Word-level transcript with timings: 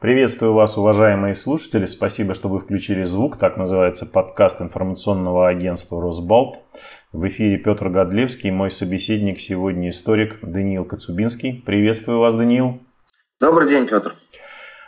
Приветствую 0.00 0.52
вас, 0.52 0.78
уважаемые 0.78 1.34
слушатели. 1.34 1.84
Спасибо, 1.84 2.32
что 2.32 2.48
вы 2.48 2.60
включили 2.60 3.02
звук. 3.02 3.36
Так 3.36 3.56
называется 3.56 4.06
подкаст 4.06 4.62
информационного 4.62 5.48
агентства 5.48 6.00
«Росбалт». 6.00 6.58
В 7.12 7.26
эфире 7.26 7.56
Петр 7.56 7.88
Годлевский, 7.88 8.52
мой 8.52 8.70
собеседник 8.70 9.40
сегодня 9.40 9.88
историк 9.88 10.38
Даниил 10.40 10.84
Коцубинский. 10.84 11.64
Приветствую 11.66 12.20
вас, 12.20 12.36
Даниил. 12.36 12.78
Добрый 13.40 13.68
день, 13.68 13.88
Петр. 13.88 14.14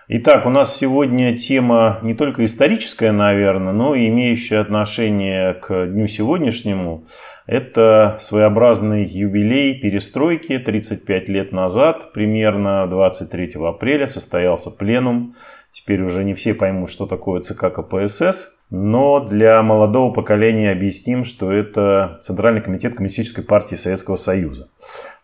Итак, 0.06 0.46
у 0.46 0.50
нас 0.50 0.76
сегодня 0.76 1.36
тема 1.36 1.98
не 2.02 2.14
только 2.14 2.44
историческая, 2.44 3.10
наверное, 3.10 3.72
но 3.72 3.96
и 3.96 4.06
имеющая 4.06 4.58
отношение 4.58 5.54
к 5.54 5.86
дню 5.86 6.06
сегодняшнему– 6.06 7.04
это 7.50 8.18
своеобразный 8.20 9.04
юбилей 9.04 9.80
перестройки. 9.80 10.56
35 10.56 11.28
лет 11.28 11.50
назад, 11.50 12.12
примерно 12.12 12.86
23 12.86 13.54
апреля, 13.66 14.06
состоялся 14.06 14.70
пленум. 14.70 15.34
Теперь 15.72 16.00
уже 16.02 16.22
не 16.22 16.34
все 16.34 16.54
поймут, 16.54 16.92
что 16.92 17.06
такое 17.06 17.40
ЦК 17.40 17.72
КПСС. 17.74 18.60
Но 18.70 19.18
для 19.18 19.60
молодого 19.62 20.12
поколения 20.12 20.70
объясним, 20.70 21.24
что 21.24 21.50
это 21.50 22.20
Центральный 22.22 22.60
комитет 22.60 22.94
Коммунистической 22.94 23.42
партии 23.42 23.74
Советского 23.74 24.14
Союза. 24.14 24.70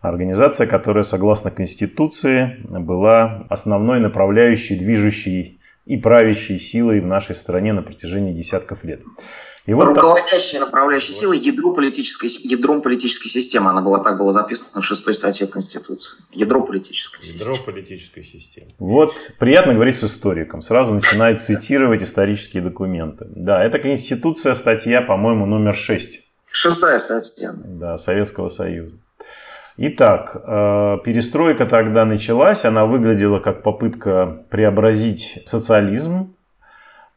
Организация, 0.01 0.67
которая, 0.67 1.05
согласно 1.05 1.53
Конституции, 1.53 2.57
была 2.69 3.47
основной 3.49 4.01
направляющей, 4.01 4.77
движущей 4.77 5.61
и 5.85 5.97
правящей 5.97 6.59
силой 6.59 6.99
в 6.99 7.07
нашей 7.07 7.37
стране 7.37 7.73
на 7.73 7.83
протяжении 7.83 8.33
десятков 8.33 8.83
лет. 8.83 9.03
И 9.67 9.75
вот 9.75 9.85
Руководящая 9.85 10.61
так... 10.61 10.69
направляющая 10.69 11.13
сила 11.13 11.33
ядро 11.33 11.73
политической, 11.73 12.29
ядром 12.29 12.83
политической 12.83 13.29
системы. 13.29 13.71
Она 13.71 13.81
была 13.81 14.03
так 14.03 14.17
была 14.17 14.31
записана 14.31 14.81
в 14.81 14.85
шестой 14.85 15.15
статье 15.15 15.49
Конституции. 15.49 16.23
Ядро 16.33 16.63
политической 16.63 17.21
системы. 17.21 17.51
Ядро 17.51 17.65
политической 17.65 18.23
системы. 18.23 18.69
Вот 18.79 19.15
приятно 19.39 19.75
говорить 19.75 19.97
с 19.97 20.05
историком. 20.05 20.63
Сразу 20.63 20.95
начинает 20.95 21.43
цитировать 21.43 22.03
исторические 22.03 22.63
документы. 22.63 23.27
Да, 23.29 23.63
это 23.63 23.81
Конституция, 23.81 24.55
статья, 24.55 25.03
по-моему, 25.03 25.47
номер 25.47 25.75
6. 25.75 26.21
Шестая 26.53 26.99
статья. 26.99 27.53
Да, 27.53 27.99
Советского 27.99 28.49
Союза. 28.49 28.97
Итак, 29.79 30.35
э, 30.37 30.97
перестройка 31.05 31.67
тогда 31.67 32.07
началась, 32.07 32.65
она 32.65 32.87
выглядела 32.87 33.41
как 33.41 33.63
попытка 33.63 34.45
преобразить 34.49 35.43
социализм 35.45 36.36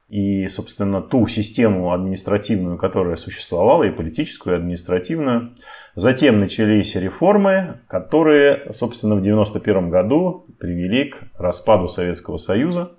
и, 0.10 0.48
собственно, 0.48 1.02
ту 1.02 1.28
систему 1.28 1.94
административную, 1.94 2.78
которая 2.78 3.16
существовала, 3.16 3.84
и 3.84 3.92
политическую, 3.92 4.56
и 4.56 4.58
административную. 4.58 5.52
Затем 5.96 6.40
начались 6.40 6.96
реформы, 6.96 7.80
которые, 7.88 8.74
собственно, 8.74 9.16
в 9.16 9.20
1991 9.20 9.90
году 9.90 10.46
привели 10.58 11.12
к 11.12 11.18
распаду 11.38 11.88
Советского 11.88 12.38
Союза 12.38 12.92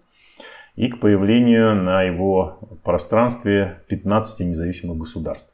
и 0.77 0.89
к 0.89 1.01
появлению 1.01 1.75
на 1.75 2.03
его 2.03 2.59
пространстве 2.85 3.83
15 3.89 4.47
независимых 4.47 4.99
государств. 4.99 5.53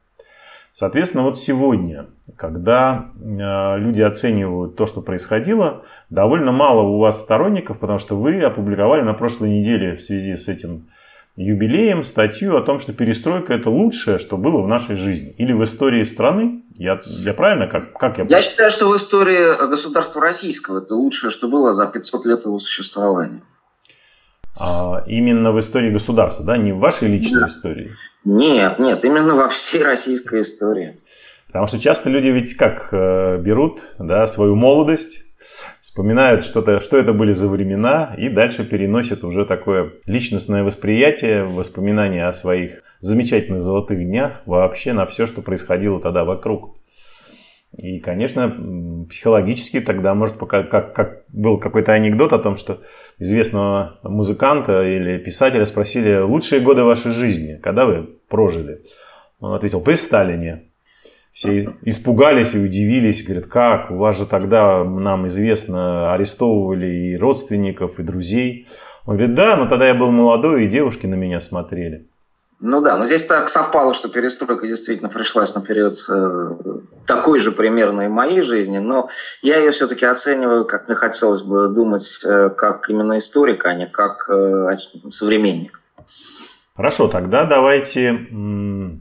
Соответственно, 0.75 1.25
вот 1.25 1.39
сегодня, 1.39 2.05
когда 2.37 3.07
э, 3.15 3.79
люди 3.79 4.03
оценивают 4.03 4.77
то, 4.77 4.85
что 4.85 5.01
происходило, 5.01 5.85
довольно 6.11 6.53
мало 6.53 6.83
у 6.83 6.99
вас 6.99 7.19
сторонников, 7.19 7.79
потому 7.79 7.99
что 7.99 8.15
вы 8.15 8.43
опубликовали 8.43 9.01
на 9.01 9.15
прошлой 9.15 9.49
неделе 9.59 9.97
в 9.97 10.03
связи 10.03 10.37
с 10.37 10.49
этим 10.49 10.89
юбилеем 11.37 12.03
статью 12.03 12.57
о 12.57 12.63
том, 12.63 12.81
что 12.81 12.93
перестройка 12.95 13.53
это 13.53 13.69
лучшее, 13.69 14.19
что 14.19 14.39
было 14.39 14.63
в 14.63 14.69
нашей 14.69 14.97
жизни. 14.97 15.35
Или 15.37 15.53
в 15.53 15.63
истории 15.63 16.03
страны. 16.03 16.63
Я, 16.75 17.01
я 17.05 17.35
правильно? 17.35 17.67
Как, 17.67 17.93
как 17.99 18.19
я... 18.19 18.25
я 18.29 18.41
считаю, 18.41 18.71
что 18.71 18.89
в 18.89 18.97
истории 18.97 19.69
государства 19.69 20.21
российского 20.21 20.79
это 20.79 20.95
лучшее, 20.95 21.31
что 21.31 21.49
было 21.49 21.73
за 21.73 21.87
500 21.87 22.27
лет 22.27 22.45
его 22.47 22.59
существования. 22.59 23.43
А, 24.59 25.05
именно 25.07 25.53
в 25.53 25.59
истории 25.59 25.91
государства, 25.91 26.45
да? 26.45 26.57
Не 26.57 26.73
в 26.73 26.79
вашей 26.79 27.09
личной 27.09 27.41
да. 27.41 27.47
истории? 27.49 27.93
Нет, 28.25 28.79
нет, 28.79 29.05
именно 29.05 29.35
во 29.35 29.49
всей 29.49 29.85
российской 29.85 30.41
истории. 30.41 30.97
Потому 31.49 31.67
что 31.67 31.79
часто 31.79 32.09
люди 32.09 32.29
ведь 32.29 32.57
как 32.57 32.89
э, 32.93 33.39
берут 33.39 33.83
да, 33.99 34.27
свою 34.27 34.57
молодость, 34.57 35.26
вспоминают 35.81 36.45
что-то, 36.45 36.81
что 36.81 36.99
это 36.99 37.13
были 37.13 37.33
за 37.33 37.49
времена, 37.49 38.15
и 38.17 38.29
дальше 38.29 38.65
переносят 38.65 39.25
уже 39.25 39.45
такое 39.45 39.93
личностное 40.07 40.63
восприятие, 40.63 41.45
воспоминания 41.45 42.27
о 42.27 42.33
своих 42.33 42.83
замечательных 43.01 43.61
золотых 43.61 43.99
днях 43.99 44.43
вообще 44.47 44.93
на 44.93 45.07
все, 45.07 45.27
что 45.27 45.43
происходило 45.43 46.01
тогда 46.01 46.25
вокруг. 46.25 46.77
И, 47.77 47.99
конечно, 47.99 49.07
психологически 49.11 49.81
тогда, 49.81 50.15
может, 50.15 50.39
пока, 50.39 50.63
как, 50.63 50.95
как 50.95 51.25
был 51.29 51.59
какой-то 51.59 51.93
анекдот 51.93 52.33
о 52.33 52.39
том, 52.39 52.57
что 52.57 52.81
известного 53.19 53.99
музыканта 54.03 54.83
или 54.83 55.19
писателя 55.19 55.65
спросили 55.67 56.19
лучшие 56.19 56.63
годы 56.63 56.85
вашей 56.85 57.11
жизни, 57.11 57.61
когда 57.63 57.85
вы 57.85 58.09
прожили. 58.29 58.83
Он 59.41 59.53
ответил, 59.53 59.81
при 59.81 59.95
Сталине. 59.95 60.66
Все 61.37 61.77
испугались 61.83 62.55
и 62.55 62.59
удивились, 62.59 63.23
говорят, 63.23 63.45
как, 63.45 63.91
у 63.91 63.97
вас 63.97 64.17
же 64.17 64.25
тогда, 64.25 64.83
нам 64.83 65.27
известно, 65.27 66.15
арестовывали 66.15 66.87
и 66.87 67.17
родственников, 67.19 67.99
и 67.99 68.03
друзей. 68.03 68.69
Он 69.05 69.19
говорит, 69.19 69.35
да, 69.35 69.55
но 69.57 69.69
тогда 69.69 69.87
я 69.87 69.95
был 69.95 70.11
молодой, 70.11 70.65
и 70.65 70.69
девушки 70.69 71.05
на 71.05 71.15
меня 71.15 71.41
смотрели. 71.41 72.07
Ну 72.59 72.81
да, 72.81 72.97
но 72.97 73.05
здесь 73.05 73.27
так 73.27 73.51
совпало, 73.51 73.93
что 73.93 74.09
перестройка 74.09 74.67
действительно 74.67 75.11
пришлась 75.11 75.55
на 75.55 75.61
период 75.61 75.99
э, 76.09 76.57
такой 77.05 77.39
же 77.39 77.53
примерно 77.53 78.07
и 78.07 78.09
моей 78.09 78.41
жизни, 78.41 78.79
но 78.79 79.11
я 79.43 79.59
ее 79.59 79.73
все-таки 79.73 80.07
оцениваю, 80.07 80.65
как 80.65 80.89
мне 80.89 80.95
хотелось 80.97 81.43
бы 81.43 81.69
думать, 81.69 82.19
э, 82.25 82.49
как 82.49 82.89
именно 82.89 83.19
историк, 83.19 83.67
а 83.67 83.75
не 83.75 83.87
как 83.87 84.31
э, 84.31 84.79
современник. 85.11 85.83
Хорошо, 86.75 87.09
тогда 87.09 87.45
давайте, 87.45 88.27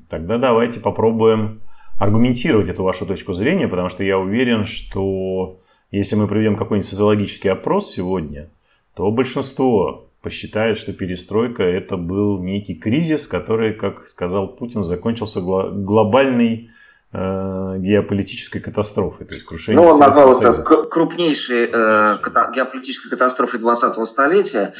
тогда 0.10 0.38
давайте 0.38 0.82
попробуем 0.82 1.62
аргументировать 1.98 2.70
эту 2.70 2.84
вашу 2.84 3.06
точку 3.06 3.34
зрения, 3.34 3.68
потому 3.68 3.90
что 3.90 4.04
я 4.04 4.18
уверен, 4.18 4.66
что 4.66 5.60
если 5.92 6.16
мы 6.16 6.28
проведем 6.28 6.58
какой-нибудь 6.58 6.90
социологический 6.90 7.50
опрос 7.50 7.94
сегодня, 7.94 8.50
то 8.96 9.10
большинство 9.12 10.06
посчитает, 10.22 10.78
что 10.78 10.92
перестройка 10.92 11.64
это 11.64 11.98
был 11.98 12.42
некий 12.42 12.74
кризис, 12.74 13.28
который, 13.28 13.74
как 13.74 14.08
сказал 14.08 14.48
Путин, 14.48 14.84
закончился 14.84 15.40
глобальной 15.40 16.72
э, 17.14 17.76
геополитической 17.78 18.60
катастрофой, 18.60 19.28
то 19.28 19.36
есть 19.36 19.46
крушение. 19.46 19.80
Ну, 19.80 19.88
он 19.88 20.00
назвал 20.00 20.38
это 20.38 20.64
крупнейшей 20.64 21.70
э, 21.72 22.18
геополитической 22.56 23.10
катастрофой 23.10 23.60
20-го 23.60 24.04
столетия. 24.06 24.74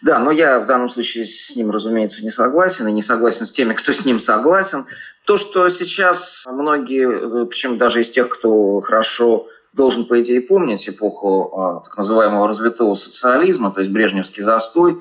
Да, 0.00 0.18
но 0.18 0.30
я 0.30 0.60
в 0.60 0.66
данном 0.66 0.88
случае 0.88 1.26
с 1.26 1.54
ним, 1.54 1.70
разумеется, 1.70 2.24
не 2.24 2.30
согласен, 2.30 2.88
и 2.88 2.92
не 2.92 3.02
согласен 3.02 3.44
с 3.44 3.52
теми, 3.52 3.74
кто 3.74 3.92
с 3.92 4.06
ним 4.06 4.18
согласен. 4.18 4.86
То, 5.26 5.36
что 5.36 5.68
сейчас 5.68 6.44
многие, 6.46 7.42
э, 7.42 7.46
причем 7.46 7.78
даже 7.78 8.00
из 8.00 8.10
тех, 8.10 8.28
кто 8.28 8.80
хорошо 8.80 9.48
должен, 9.72 10.04
по 10.06 10.22
идее, 10.22 10.40
помнить 10.40 10.88
эпоху 10.88 11.52
а, 11.52 11.80
так 11.80 11.98
называемого 11.98 12.46
развитого 12.46 12.94
социализма, 12.94 13.72
то 13.72 13.80
есть 13.80 13.92
брежневский 13.92 14.42
застой, 14.42 15.00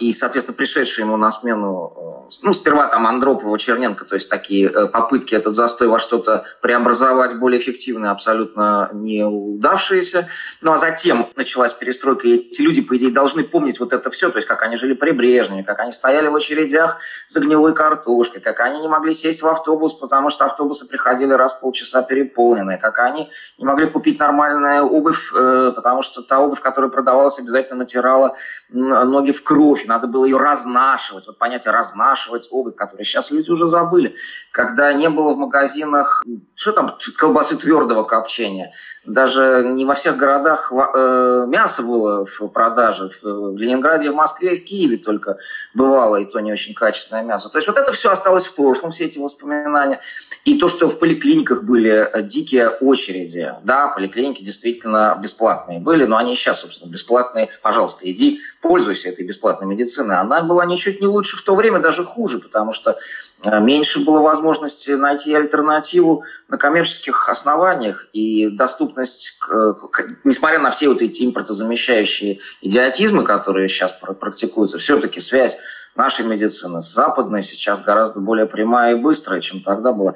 и, 0.00 0.14
соответственно, 0.14 0.56
пришедшие 0.56 1.04
ему 1.04 1.18
на 1.18 1.30
смену, 1.30 2.26
э, 2.30 2.34
ну, 2.42 2.52
сперва 2.54 2.86
там 2.86 3.06
Андропова, 3.06 3.58
Черненко, 3.58 4.06
то 4.06 4.14
есть 4.14 4.30
такие 4.30 4.66
э, 4.66 4.86
попытки 4.86 5.34
этот 5.34 5.54
застой 5.54 5.88
во 5.88 5.98
что-то 5.98 6.46
преобразовать 6.62 7.38
более 7.38 7.60
эффективные, 7.60 8.10
абсолютно 8.10 8.88
не 8.94 9.22
удавшиеся. 9.22 10.28
Ну, 10.62 10.72
а 10.72 10.78
затем 10.78 11.28
началась 11.36 11.74
перестройка, 11.74 12.26
и 12.28 12.36
эти 12.36 12.62
люди, 12.62 12.80
по 12.80 12.96
идее, 12.96 13.10
должны 13.10 13.44
помнить 13.44 13.78
вот 13.78 13.92
это 13.92 14.08
все, 14.08 14.30
то 14.30 14.38
есть 14.38 14.48
как 14.48 14.62
они 14.62 14.76
жили 14.76 14.94
при 14.94 15.10
Брежневе, 15.10 15.64
как 15.64 15.78
они 15.80 15.92
стояли 15.92 16.28
в 16.28 16.34
очередях 16.34 16.98
за 17.26 17.40
гнилой 17.40 17.74
картошкой, 17.74 18.40
как 18.40 18.58
они 18.60 18.80
не 18.80 18.88
могли 18.88 19.12
сесть 19.12 19.42
в 19.42 19.48
автобус, 19.48 19.92
потому 19.92 20.30
что 20.30 20.46
автобусы 20.46 20.88
приходили 20.88 21.34
раз 21.34 21.52
в 21.52 21.60
полчаса 21.60 22.02
переполненные, 22.02 22.78
как 22.78 22.98
они 23.00 23.30
не 23.58 23.66
могли 23.66 23.86
купить 23.86 24.18
нормальную 24.18 24.86
обувь, 24.86 25.30
э, 25.34 25.72
потому 25.76 26.00
что 26.00 26.22
та 26.22 26.40
обувь, 26.40 26.60
которая 26.60 26.90
продавалась, 26.90 27.38
обязательно 27.38 27.80
натирала 27.80 28.34
ноги 28.70 29.32
в 29.32 29.42
кровь, 29.42 29.84
надо 29.90 30.06
было 30.06 30.24
ее 30.24 30.38
разнашивать. 30.38 31.26
Вот 31.26 31.36
понятие 31.36 31.72
разнашивать 31.72 32.48
обувь, 32.50 32.76
которое 32.76 33.04
сейчас 33.04 33.30
люди 33.30 33.50
уже 33.50 33.66
забыли. 33.66 34.14
Когда 34.52 34.92
не 34.92 35.10
было 35.10 35.32
в 35.32 35.36
магазинах, 35.36 36.24
что 36.54 36.72
там, 36.72 36.96
колбасы 37.16 37.56
твердого 37.56 38.04
копчения. 38.04 38.72
Даже 39.04 39.64
не 39.66 39.84
во 39.84 39.94
всех 39.94 40.16
городах 40.16 40.72
э, 40.72 41.44
мясо 41.48 41.82
было 41.82 42.24
в 42.24 42.48
продаже. 42.48 43.10
В 43.22 43.56
Ленинграде, 43.56 44.10
в 44.10 44.14
Москве 44.14 44.56
в 44.56 44.64
Киеве 44.64 44.96
только 44.96 45.38
бывало, 45.74 46.16
и 46.16 46.24
то 46.24 46.38
не 46.38 46.52
очень 46.52 46.74
качественное 46.74 47.24
мясо. 47.24 47.48
То 47.48 47.58
есть 47.58 47.66
вот 47.66 47.76
это 47.76 47.92
все 47.92 48.10
осталось 48.10 48.46
в 48.46 48.54
прошлом, 48.54 48.92
все 48.92 49.06
эти 49.06 49.18
воспоминания. 49.18 50.00
И 50.44 50.58
то, 50.58 50.68
что 50.68 50.88
в 50.88 50.98
поликлиниках 50.98 51.64
были 51.64 52.10
дикие 52.22 52.68
очереди. 52.68 53.54
Да, 53.64 53.88
поликлиники 53.88 54.42
действительно 54.42 55.18
бесплатные 55.20 55.80
были, 55.80 56.04
но 56.04 56.16
они 56.16 56.34
сейчас, 56.36 56.60
собственно, 56.60 56.90
бесплатные. 56.90 57.48
Пожалуйста, 57.62 58.10
иди, 58.10 58.40
пользуйся 58.62 59.08
этой 59.08 59.26
бесплатной 59.26 59.66
медициной 59.66 59.79
медицины, 59.80 60.12
она 60.12 60.42
была 60.42 60.66
ничуть 60.66 61.00
не 61.00 61.06
лучше 61.06 61.36
в 61.36 61.42
то 61.42 61.54
время, 61.54 61.80
даже 61.80 62.04
хуже, 62.04 62.38
потому 62.38 62.72
что 62.72 62.98
э, 63.42 63.60
меньше 63.60 64.04
было 64.04 64.20
возможности 64.20 64.90
найти 64.90 65.34
альтернативу 65.34 66.24
на 66.48 66.58
коммерческих 66.58 67.28
основаниях, 67.28 68.06
и 68.12 68.48
доступность, 68.48 69.38
несмотря 70.24 70.58
на 70.58 70.70
все 70.70 70.88
вот 70.88 71.02
эти 71.02 71.24
импортозамещающие 71.24 72.40
идиотизмы, 72.60 73.24
которые 73.24 73.68
сейчас 73.68 73.92
практикуются, 73.92 74.78
все-таки 74.78 75.20
связь 75.20 75.58
нашей 75.96 76.24
медицины 76.24 76.82
с 76.82 76.92
западной 76.92 77.42
сейчас 77.42 77.80
гораздо 77.80 78.20
более 78.20 78.46
прямая 78.46 78.96
и 78.96 79.00
быстрая, 79.00 79.40
чем 79.40 79.60
тогда 79.60 79.92
была. 79.92 80.14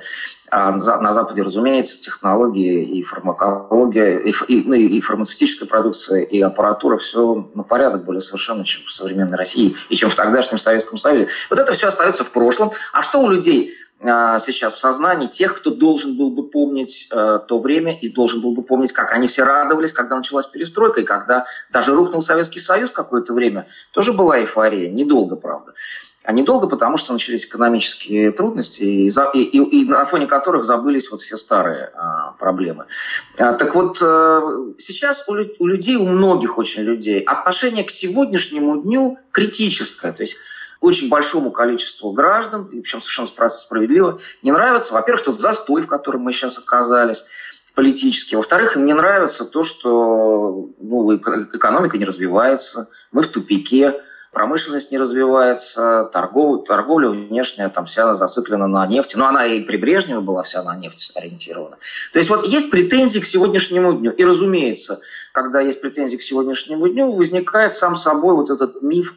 А 0.51 0.71
на 0.73 1.13
Западе, 1.13 1.43
разумеется, 1.43 2.01
технологии 2.01 2.85
и 2.85 3.03
фармакология, 3.03 4.19
и, 4.19 4.33
и, 4.49 4.63
ну, 4.65 4.75
и 4.75 5.01
фармацевтическая 5.01 5.69
продукция, 5.69 6.23
и 6.23 6.41
аппаратура 6.41 6.97
все 6.97 7.51
на 7.55 7.65
порядок 7.65 8.05
более 8.05 8.21
совершенно, 8.21 8.65
чем 8.65 8.85
в 8.85 8.93
современной 8.93 9.37
России 9.37 9.75
и 9.89 9.97
чем 9.97 10.11
в 10.11 10.15
тогдашнем 10.15 10.59
Советском 10.59 10.97
Союзе. 10.99 11.29
Вот 11.51 11.59
это 11.59 11.73
все 11.73 11.89
остается 11.89 12.25
в 12.25 12.31
прошлом. 12.31 12.73
А 12.93 13.03
что 13.03 13.21
у 13.21 13.29
людей 13.29 13.75
сейчас 14.01 14.75
в 14.75 14.79
сознании 14.79 15.29
тех, 15.29 15.57
кто 15.57 15.71
должен 15.71 16.17
был 16.17 16.31
бы 16.31 16.49
помнить 16.49 17.09
э, 17.11 17.41
то 17.47 17.59
время 17.59 17.97
и 17.99 18.11
должен 18.11 18.43
был 18.43 18.53
бы 18.53 18.63
помнить, 18.63 18.93
как 18.93 19.13
они 19.13 19.27
все 19.27 19.45
радовались, 19.45 19.93
когда 19.93 20.17
началась 20.17 20.47
перестройка, 20.47 21.01
и 21.01 21.05
когда 21.05 21.47
даже 21.71 21.95
рухнул 21.95 22.21
Советский 22.21 22.61
Союз 22.61 22.91
какое-то 22.91 23.33
время, 23.33 23.67
тоже 23.93 24.13
была 24.13 24.41
эйфория, 24.41 24.91
недолго, 24.91 25.37
правда. 25.37 25.73
А 26.25 26.33
недолго, 26.33 26.67
потому 26.69 26.97
что 26.97 27.13
начались 27.13 27.45
экономические 27.45 28.33
трудности, 28.33 28.83
и, 28.83 29.09
и, 29.09 29.43
и, 29.43 29.83
и 29.83 29.85
на 29.85 30.07
фоне 30.07 30.27
которых 30.27 30.65
забылись 30.65 31.11
вот 31.11 31.21
все 31.21 31.37
старые 31.37 31.91
а, 31.95 32.33
проблемы. 32.39 32.87
А, 33.37 33.53
так 33.53 33.75
вот, 33.75 33.99
а, 34.01 34.41
сейчас 34.79 35.29
у, 35.29 35.33
у 35.33 35.67
людей, 35.67 35.97
у 35.97 36.07
многих 36.07 36.57
очень 36.57 36.83
людей, 36.83 37.21
отношение 37.21 37.85
к 37.85 37.91
сегодняшнему 37.91 38.81
дню 38.81 39.19
критическое. 39.33 40.13
То 40.13 40.23
есть 40.23 40.37
очень 40.85 41.09
большому 41.09 41.51
количеству 41.51 42.13
граждан, 42.13 42.67
и 42.67 42.81
причем 42.81 43.01
совершенно 43.01 43.49
справедливо, 43.49 44.19
не 44.43 44.53
нравится, 44.53 44.93
во-первых, 44.93 45.25
тот 45.25 45.41
застой, 45.41 45.81
в 45.81 45.87
котором 45.87 46.21
мы 46.21 46.33
сейчас 46.33 46.59
оказались, 46.59 47.25
политически. 47.75 48.35
Во-вторых, 48.35 48.77
им 48.77 48.85
не 48.85 48.93
нравится 48.93 49.45
то, 49.47 49.63
что 49.63 50.71
ну, 50.79 51.17
экономика 51.17 51.97
не 51.97 52.05
развивается, 52.05 52.91
мы 53.13 53.23
в 53.23 53.29
тупике, 53.29 54.01
промышленность 54.35 54.93
не 54.93 54.99
развивается, 54.99 56.11
торговля, 56.13 56.63
торговля 56.63 57.09
внешняя 57.09 57.71
там 57.71 57.87
вся 57.87 58.13
зациклена 58.13 58.67
на 58.67 58.87
нефти. 58.87 59.17
Но 59.17 59.27
она 59.27 59.47
и 59.47 59.61
при 59.61 59.79
Брежневе 59.79 60.21
была 60.21 60.43
вся 60.43 60.63
на 60.63 60.77
нефть 60.77 61.13
ориентирована. 61.15 61.79
То 62.13 62.19
есть 62.19 62.29
вот 62.29 62.45
есть 62.45 62.71
претензии 62.71 63.21
к 63.21 63.25
сегодняшнему 63.25 63.95
дню. 63.95 64.11
И 64.11 64.25
разумеется, 64.25 65.01
когда 65.33 65.61
есть 65.61 65.81
претензии 65.81 66.17
к 66.17 66.23
сегодняшнему 66.23 66.89
дню, 66.89 67.11
возникает 67.13 67.73
сам 67.73 67.97
собой 67.97 68.35
вот 68.35 68.51
этот 68.51 68.83
миф 68.83 69.15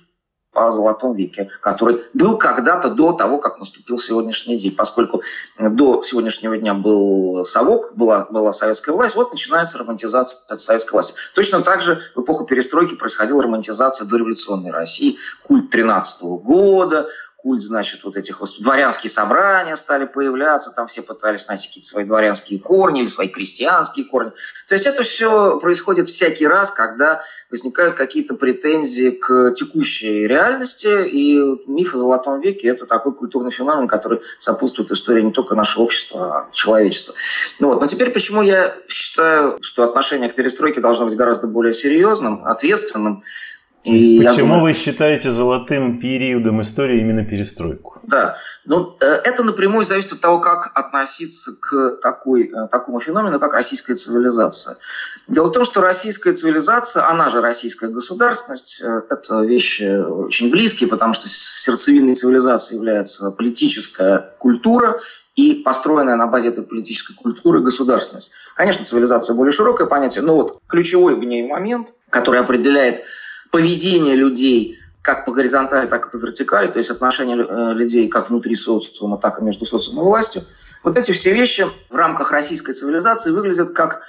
о 0.57 0.71
Золотом 0.71 1.13
веке, 1.13 1.49
который 1.61 2.03
был 2.13 2.37
когда-то 2.37 2.89
до 2.89 3.13
того, 3.13 3.37
как 3.37 3.59
наступил 3.59 3.97
сегодняшний 3.97 4.57
день. 4.57 4.75
Поскольку 4.75 5.21
до 5.57 6.01
сегодняшнего 6.03 6.57
дня 6.57 6.73
был 6.73 7.45
совок, 7.45 7.93
была, 7.95 8.25
была 8.29 8.51
советская 8.51 8.95
власть, 8.95 9.15
вот 9.15 9.31
начинается 9.31 9.77
романтизация 9.77 10.39
от 10.49 10.59
советской 10.59 10.93
власти. 10.93 11.13
Точно 11.35 11.61
так 11.61 11.81
же 11.81 12.01
в 12.15 12.21
эпоху 12.21 12.45
перестройки 12.45 12.95
происходила 12.95 13.43
романтизация 13.43 14.05
до 14.05 14.17
революционной 14.17 14.71
России, 14.71 15.17
культ 15.43 15.69
13 15.69 16.21
года, 16.23 17.07
культ, 17.37 17.61
значит, 17.61 18.03
вот 18.03 18.17
этих 18.17 18.41
дворянские 18.59 19.09
собрания 19.09 19.75
стали 19.75 20.05
появляться, 20.05 20.71
там 20.75 20.87
все 20.87 21.01
пытались 21.01 21.47
найти 21.47 21.67
какие-то 21.67 21.87
свои 21.87 22.03
дворянские 22.03 22.59
корни 22.59 23.01
или 23.01 23.07
свои 23.07 23.29
крестьянские 23.29 24.05
корни. 24.05 24.31
То 24.67 24.73
есть 24.73 24.87
это 24.87 25.03
все 25.03 25.59
происходит 25.59 26.09
всякий 26.09 26.47
раз, 26.47 26.71
когда 26.71 27.23
возникают 27.51 27.95
какие-то 27.95 28.33
претензии 28.33 29.11
к 29.11 29.53
текущей 29.55 30.27
реальности, 30.27 31.07
и 31.07 31.37
миф 31.67 31.93
о 31.93 31.97
Золотом 31.97 32.41
веке– 32.41 32.67
это 32.69 32.85
такой 32.85 33.13
культурный 33.13 33.51
феномен, 33.51 33.87
который 33.87 34.19
сопутствует 34.39 34.91
истории 34.91 35.21
не 35.21 35.31
только 35.31 35.55
нашего 35.55 35.83
общества, 35.83 36.47
а 36.49 36.51
человечества. 36.51 37.13
Ну 37.59 37.67
вот. 37.67 37.79
Но 37.79 37.87
теперь 37.87 38.09
почему 38.09 38.41
я 38.41 38.75
считаю, 38.87 39.57
что 39.61 39.83
отношение 39.83 40.29
к 40.29 40.35
перестройке 40.35 40.81
должно 40.81 41.05
быть 41.05 41.15
гораздо 41.15 41.47
более 41.47 41.73
серьезным, 41.73 42.45
ответственным, 42.45 43.23
и 43.83 44.21
Почему 44.21 44.47
думаю, 44.47 44.61
вы 44.61 44.73
считаете 44.73 45.29
золотым 45.29 45.99
периодом 45.99 46.61
истории 46.61 46.99
именно 46.99 47.23
перестройку? 47.23 47.99
Да, 48.03 48.37
ну, 48.65 48.97
э, 48.99 49.05
это 49.05 49.43
напрямую 49.43 49.85
зависит 49.85 50.13
от 50.13 50.21
того, 50.21 50.39
как 50.39 50.71
относиться 50.75 51.51
к 51.59 51.97
такой, 52.01 52.51
э, 52.53 52.67
такому 52.69 52.99
феномену, 52.99 53.39
как 53.39 53.53
российская 53.53 53.95
цивилизация. 53.95 54.77
Дело 55.27 55.47
в 55.47 55.51
том, 55.51 55.63
что 55.63 55.81
российская 55.81 56.33
цивилизация, 56.33 57.07
она 57.07 57.29
же 57.29 57.39
российская 57.39 57.87
государственность, 57.87 58.81
э, 58.81 59.01
это 59.09 59.41
вещи 59.43 60.01
очень 60.01 60.51
близкие, 60.51 60.89
потому 60.89 61.13
что 61.13 61.29
сердцевиной 61.29 62.15
цивилизации 62.15 62.75
является 62.75 63.31
политическая 63.31 64.33
культура 64.37 64.99
и 65.35 65.53
построенная 65.53 66.15
на 66.15 66.27
базе 66.27 66.49
этой 66.49 66.63
политической 66.63 67.13
культуры 67.13 67.61
государственность. 67.61 68.31
Конечно, 68.55 68.83
цивилизация 68.83 69.35
более 69.35 69.51
широкое 69.51 69.87
понятие, 69.87 70.23
но 70.23 70.35
вот 70.35 70.59
ключевой 70.67 71.15
в 71.15 71.23
ней 71.23 71.47
момент, 71.47 71.93
который 72.09 72.41
определяет 72.41 73.03
поведение 73.51 74.15
людей 74.15 74.77
как 75.01 75.25
по 75.25 75.31
горизонтали, 75.31 75.87
так 75.87 76.07
и 76.07 76.09
по 76.09 76.17
вертикали, 76.17 76.67
то 76.67 76.79
есть 76.79 76.91
отношения 76.91 77.37
э, 77.37 77.73
людей 77.73 78.09
как 78.09 78.29
внутри 78.29 78.57
социума, 78.57 79.17
так 79.17 79.39
и 79.39 79.43
между 79.43 79.65
социумом 79.65 80.03
и 80.03 80.07
властью. 80.09 80.41
Вот 80.83 80.97
эти 80.97 81.13
все 81.13 81.33
вещи 81.33 81.65
в 81.89 81.95
рамках 81.95 82.31
российской 82.31 82.73
цивилизации 82.73 83.31
выглядят 83.31 83.71
как 83.71 84.01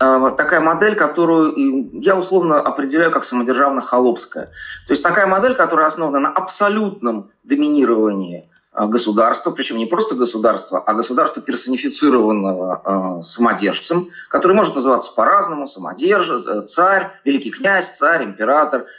э, 0.00 0.30
такая 0.36 0.60
модель, 0.60 0.94
которую 0.94 1.90
я 2.00 2.16
условно 2.16 2.58
определяю 2.58 3.10
как 3.10 3.24
самодержавно-холопская. 3.24 4.46
То 4.86 4.90
есть 4.90 5.02
такая 5.02 5.26
модель, 5.26 5.54
которая 5.54 5.88
основана 5.88 6.20
на 6.20 6.30
абсолютном 6.30 7.30
доминировании 7.44 8.48
государства, 8.86 9.50
причем 9.50 9.78
не 9.78 9.86
просто 9.86 10.14
государства, 10.14 10.82
а 10.84 10.92
государства 10.92 11.40
персонифицированного 11.40 13.18
э, 13.18 13.22
самодержцем, 13.22 14.10
который 14.28 14.52
может 14.52 14.74
называться 14.74 15.12
по-разному, 15.14 15.66
самодерж, 15.66 16.66
царь, 16.66 17.12
великий 17.24 17.50
князь, 17.50 17.90
царь, 17.90 18.24
император– 18.24 18.86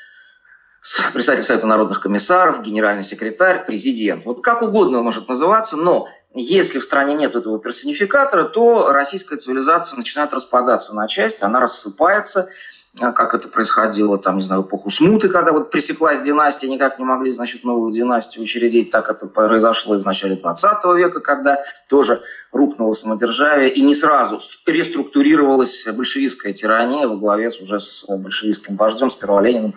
председатель 1.13 1.43
Совета 1.43 1.67
народных 1.67 2.01
комиссаров, 2.01 2.61
генеральный 2.61 3.03
секретарь, 3.03 3.65
президент. 3.65 4.25
Вот 4.25 4.41
как 4.41 4.61
угодно 4.61 4.99
он 4.99 5.03
может 5.03 5.27
называться, 5.27 5.75
но 5.75 6.07
если 6.33 6.79
в 6.79 6.83
стране 6.83 7.15
нет 7.15 7.35
этого 7.35 7.59
персонификатора, 7.59 8.45
то 8.45 8.89
российская 8.89 9.37
цивилизация 9.37 9.97
начинает 9.97 10.33
распадаться 10.33 10.93
на 10.95 11.07
части, 11.07 11.43
она 11.43 11.59
рассыпается, 11.59 12.49
как 12.97 13.33
это 13.33 13.47
происходило, 13.47 14.17
там, 14.17 14.37
не 14.37 14.43
знаю, 14.43 14.63
эпоху 14.63 14.89
смуты, 14.89 15.29
когда 15.29 15.51
вот 15.51 15.71
пресеклась 15.71 16.21
династия, 16.21 16.67
никак 16.67 16.99
не 16.99 17.05
могли, 17.05 17.31
значит, 17.31 17.63
новую 17.63 17.91
династию 17.93 18.43
учредить, 18.43 18.89
так 18.89 19.09
это 19.09 19.27
произошло 19.27 19.95
и 19.95 20.01
в 20.01 20.05
начале 20.05 20.35
20 20.35 20.85
века, 20.95 21.19
когда 21.19 21.63
тоже 21.89 22.21
рухнуло 22.51 22.93
самодержавие, 22.93 23.71
и 23.71 23.81
не 23.81 23.93
сразу 23.93 24.39
реструктурировалась 24.65 25.87
большевистская 25.87 26.53
тирания 26.53 27.07
во 27.07 27.15
главе 27.15 27.49
уже 27.61 27.79
с 27.79 28.05
большевистским 28.07 28.75
вождем, 28.75 29.09
сперва 29.09 29.41
Лениным, 29.41 29.75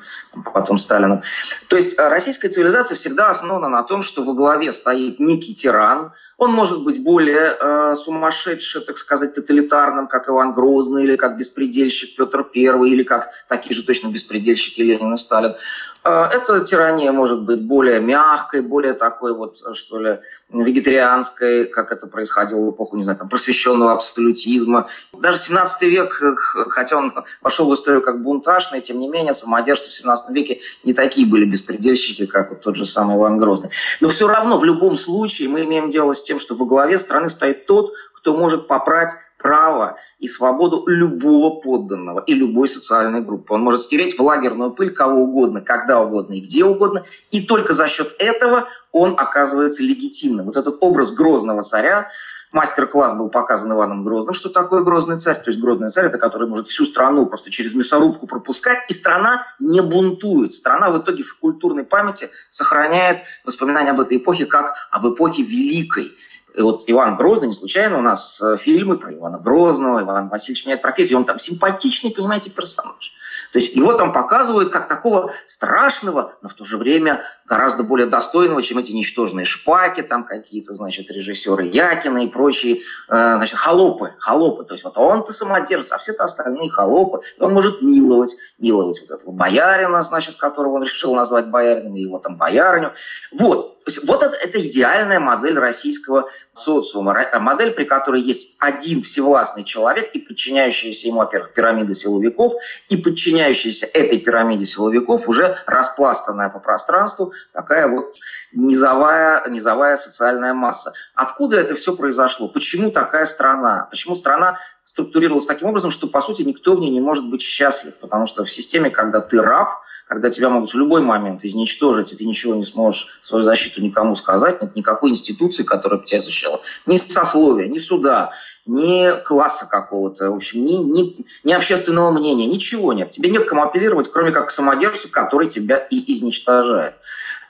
потом 0.53 0.79
Сталиным. 0.79 1.23
То 1.69 1.77
есть 1.77 1.99
э, 1.99 2.09
российская 2.09 2.49
цивилизация 2.49 2.97
всегда 2.97 3.29
основана 3.29 3.69
на 3.69 3.83
том, 3.83 4.03
что 4.03 4.23
во 4.23 4.35
главе 4.35 4.73
стоит 4.73 5.21
некий 5.21 5.55
тиран, 5.55 6.13
он 6.41 6.53
может 6.53 6.83
быть 6.85 7.03
более 7.03 7.55
э, 7.61 7.95
сумасшедший, 7.97 8.81
так 8.81 8.97
сказать, 8.97 9.35
тоталитарным, 9.35 10.09
как 10.09 10.31
Иван 10.31 10.55
Грозный, 10.55 11.05
или 11.05 11.17
как 11.17 11.37
беспредельщик 11.37 12.17
Петр 12.17 12.47
I, 12.57 12.89
или 12.89 13.03
как 13.03 13.29
такие 13.47 13.77
же 13.77 13.85
точно 13.85 14.09
беспредельщики 14.09 14.81
Ленин 14.81 15.13
и 15.13 15.19
Сталин. 15.19 15.57
Э, 16.03 16.29
эта 16.33 16.61
тирания 16.61 17.13
может 17.13 17.45
быть 17.45 17.61
более 17.61 18.01
мягкой, 18.01 18.63
более 18.63 18.95
такой 18.95 19.35
вот, 19.35 19.59
что 19.75 19.99
ли, 20.01 20.21
вегетарианской, 20.49 21.67
как 21.67 21.93
это 21.93 22.07
происходило 22.07 22.61
в 22.61 22.71
эпоху, 22.71 22.97
не 22.97 23.03
знаю, 23.03 23.19
там, 23.19 23.29
просвещенного 23.29 23.93
абсолютизма. 23.93 24.89
Даже 25.13 25.37
17 25.37 25.83
век, 25.83 26.23
хотя 26.71 26.97
он 26.97 27.13
вошел 27.43 27.69
в 27.69 27.75
историю 27.75 28.01
как 28.01 28.23
бунтажный, 28.23 28.81
тем 28.81 28.99
не 28.99 29.09
менее, 29.09 29.35
самодержцы 29.35 29.91
в 29.91 29.93
17 29.93 30.35
веке 30.35 30.61
не 30.85 30.95
такие 30.95 31.27
были 31.27 31.45
беспредельщики, 31.45 32.25
как 32.25 32.49
вот 32.49 32.63
тот 32.63 32.77
же 32.77 32.87
самый 32.87 33.17
Иван 33.17 33.37
Грозный. 33.37 33.69
Но 34.01 34.09
все 34.09 34.27
равно, 34.27 34.57
в 34.57 34.65
любом 34.65 34.97
случае, 34.97 35.51
мы 35.51 35.65
имеем 35.65 35.91
дело 35.91 36.15
с 36.15 36.30
тем, 36.31 36.39
что 36.39 36.55
во 36.55 36.65
главе 36.65 36.97
страны 36.97 37.29
стоит 37.29 37.67
тот, 37.67 37.93
кто 38.15 38.37
может 38.37 38.69
попрать 38.69 39.11
право 39.37 39.97
и 40.21 40.29
свободу 40.29 40.85
любого 40.87 41.61
подданного 41.61 42.21
и 42.21 42.35
любой 42.35 42.69
социальной 42.69 43.21
группы. 43.21 43.53
Он 43.53 43.63
может 43.63 43.83
стереть 43.83 44.17
в 44.17 44.23
лагерную 44.23 44.71
пыль 44.71 44.95
кого 44.95 45.23
угодно, 45.23 45.61
когда 45.61 46.01
угодно 46.01 46.35
и 46.35 46.41
где 46.41 46.65
угодно, 46.65 47.03
и 47.33 47.45
только 47.45 47.73
за 47.73 47.89
счет 47.89 48.15
этого 48.21 48.69
он 48.93 49.15
оказывается 49.19 49.83
легитимным. 49.83 50.47
Вот 50.47 50.57
этот 50.57 50.77
образ 50.81 51.11
грозного 51.11 51.63
царя, 51.63 52.11
мастер-класс 52.53 53.15
был 53.15 53.29
показан 53.29 53.73
Иваном 53.73 54.05
Грозным, 54.05 54.35
что 54.35 54.49
такое 54.49 54.83
грозный 54.83 55.19
царь. 55.19 55.37
То 55.37 55.51
есть 55.51 55.61
грозный 55.61 55.91
царь– 55.91 56.07
это 56.07 56.19
который 56.19 56.49
может 56.49 56.69
всю 56.69 56.85
страну 56.85 57.27
просто 57.27 57.51
через 57.51 57.75
мясорубку 57.75 58.27
пропускать, 58.27 58.79
и 58.89 58.93
страна 58.93 59.47
не 59.59 59.81
бунтует. 59.81 60.53
Страна 60.53 60.91
в 60.91 61.01
итоге 61.01 61.23
в 61.23 61.39
культурной 61.39 61.85
памяти 61.85 62.31
сохраняет 62.49 63.23
воспоминания 63.45 63.91
об 63.91 64.01
этой 64.01 64.17
эпохе 64.17 64.47
как 64.47 64.75
об 64.91 65.07
эпохе 65.07 65.43
великой. 65.43 66.13
И 66.55 66.61
вот 66.61 66.85
Иван 66.87 67.17
Грозный, 67.17 67.49
не 67.49 67.55
случайно 67.55 67.99
у 67.99 68.03
нас 68.03 68.41
э, 68.43 68.57
фильмы 68.57 68.99
про 68.99 69.15
Ивана 69.15 69.39
Грозного, 69.39 70.03
Иван 70.03 70.29
Васильевич 70.29 70.67
меняет 70.67 70.83
профессию, 70.83 71.19
он 71.19 71.25
там 71.25 71.39
симпатичный, 71.39 72.11
понимаете, 72.11 72.51
персонаж. 72.51 73.15
То 73.53 73.59
есть 73.59 73.75
его 73.75 73.95
там 73.95 74.13
показывают 74.13 74.71
как 74.71 74.87
такого 74.87 75.33
страшного, 75.47 76.35
но 76.41 76.49
в 76.49 76.55
то 76.55 76.65
же 76.65 76.77
время 76.77 77.25
гораздо 77.47 77.83
более 77.83 78.07
достойного, 78.07 78.63
чем 78.63 78.79
эти 78.79 78.93
ничтожные 78.93 79.45
шпаки, 79.45 80.03
там 80.03 80.25
какие-то, 80.25 80.73
значит, 80.75 81.11
режиссеры 81.11 81.67
Якина 81.67 82.19
и 82.25 82.29
прочие, 82.29 82.77
э, 82.77 82.79
значит, 83.09 83.59
холопы, 83.59 84.15
холопы. 84.19 84.65
То 84.65 84.75
есть 84.75 84.85
вот 84.85 84.97
он-то 84.97 85.33
самодержец, 85.33 85.93
а 85.93 85.99
все-то 85.99 86.25
остальные 86.25 86.71
холопы. 86.71 87.23
И 87.39 87.43
он 87.43 87.53
может 87.53 87.83
миловать, 87.83 88.37
миловать 88.59 89.01
вот 89.01 89.19
этого 89.19 89.33
боярина, 89.33 90.01
значит, 90.03 90.37
которого 90.37 90.77
он 90.77 90.83
решил 90.83 91.15
назвать 91.15 91.49
боярином, 91.49 91.97
и 91.97 92.03
его 92.03 92.19
там 92.19 92.37
боярню. 92.37 92.93
Вот. 93.33 93.80
Вот 94.05 94.23
это, 94.23 94.37
это 94.37 94.61
идеальная 94.61 95.21
модель 95.21 95.59
российского 95.59 96.29
социума. 96.53 97.17
Модель, 97.41 97.73
при 97.73 97.85
которой 97.85 98.21
есть 98.21 98.57
один 98.59 99.03
всевластный 99.03 99.65
человек 99.65 100.11
и 100.13 100.19
подчиняющаяся 100.19 101.09
ему, 101.09 101.19
во-первых, 101.19 101.55
пирамида 101.55 101.95
силовиков, 101.95 102.53
и 102.89 102.97
подчиняющаяся 102.97 103.87
этой 103.87 104.19
пирамиде 104.19 104.67
силовиков 104.67 105.29
уже 105.29 105.57
распластанная 105.67 106.51
по 106.51 106.59
пространству 106.59 107.33
такая 107.53 107.89
вот 107.89 108.17
низовая, 108.53 109.49
низовая 109.49 109.97
социальная 109.97 110.55
масса. 110.55 110.93
Откуда 111.15 111.59
это 111.59 111.75
все 111.75 111.97
произошло? 111.97 112.49
Почему 112.49 112.91
такая 112.91 113.25
страна? 113.25 113.87
Почему 113.91 114.15
страна 114.15 114.59
структурировалась 114.91 115.47
таким 115.47 115.69
образом, 115.69 115.93
что, 115.93 116.09
по 116.09 116.21
сути, 116.21 116.43
никто 116.43 116.75
в 116.75 116.81
ней 116.81 116.91
не 116.91 117.01
может 117.01 117.31
быть 117.31 117.43
счастлив? 117.43 117.95
Потому 118.01 118.27
что 118.27 118.45
в 118.45 118.51
системе, 118.51 118.91
когда 118.91 119.21
ты 119.21 119.41
раб, 119.41 119.83
когда 120.09 120.31
тебя 120.31 120.49
могут 120.49 120.75
в 120.75 120.77
любой 120.77 121.01
момент 121.01 121.45
изничтожить, 121.45 122.13
и 122.13 122.17
ты 122.17 122.25
ничего 122.25 122.57
не 122.57 122.65
сможешь 122.65 123.21
свою 123.23 123.45
защиту 123.45 123.81
никому 123.81 124.17
сказать, 124.17 124.61
нет 124.61 124.75
никакой 124.75 125.11
институции, 125.11 125.63
которая 125.63 126.01
бы 126.01 126.07
тебя 126.07 126.19
защищала. 126.19 126.61
Ни 126.87 126.97
сословия, 126.97 127.69
ни 127.69 127.79
суда, 127.79 128.33
ни 128.67 129.23
класса 129.23 129.69
какого-то, 129.71 130.33
в 130.33 130.35
общем, 130.35 130.65
ни, 130.65 130.73
ни, 130.73 131.25
ни 131.45 131.53
общественного 131.53 132.11
мнения, 132.11 132.47
ничего 132.47 132.93
нет. 132.93 133.11
Тебе 133.11 133.31
нет 133.31 133.45
к 133.45 133.49
кому 133.49 133.63
апеллировать, 133.63 134.11
кроме 134.11 134.33
как 134.33 134.49
к 134.49 134.51
самодержцу, 134.51 135.09
который 135.09 135.49
тебя 135.49 135.77
и 135.77 136.13
изничтожает. 136.13 136.95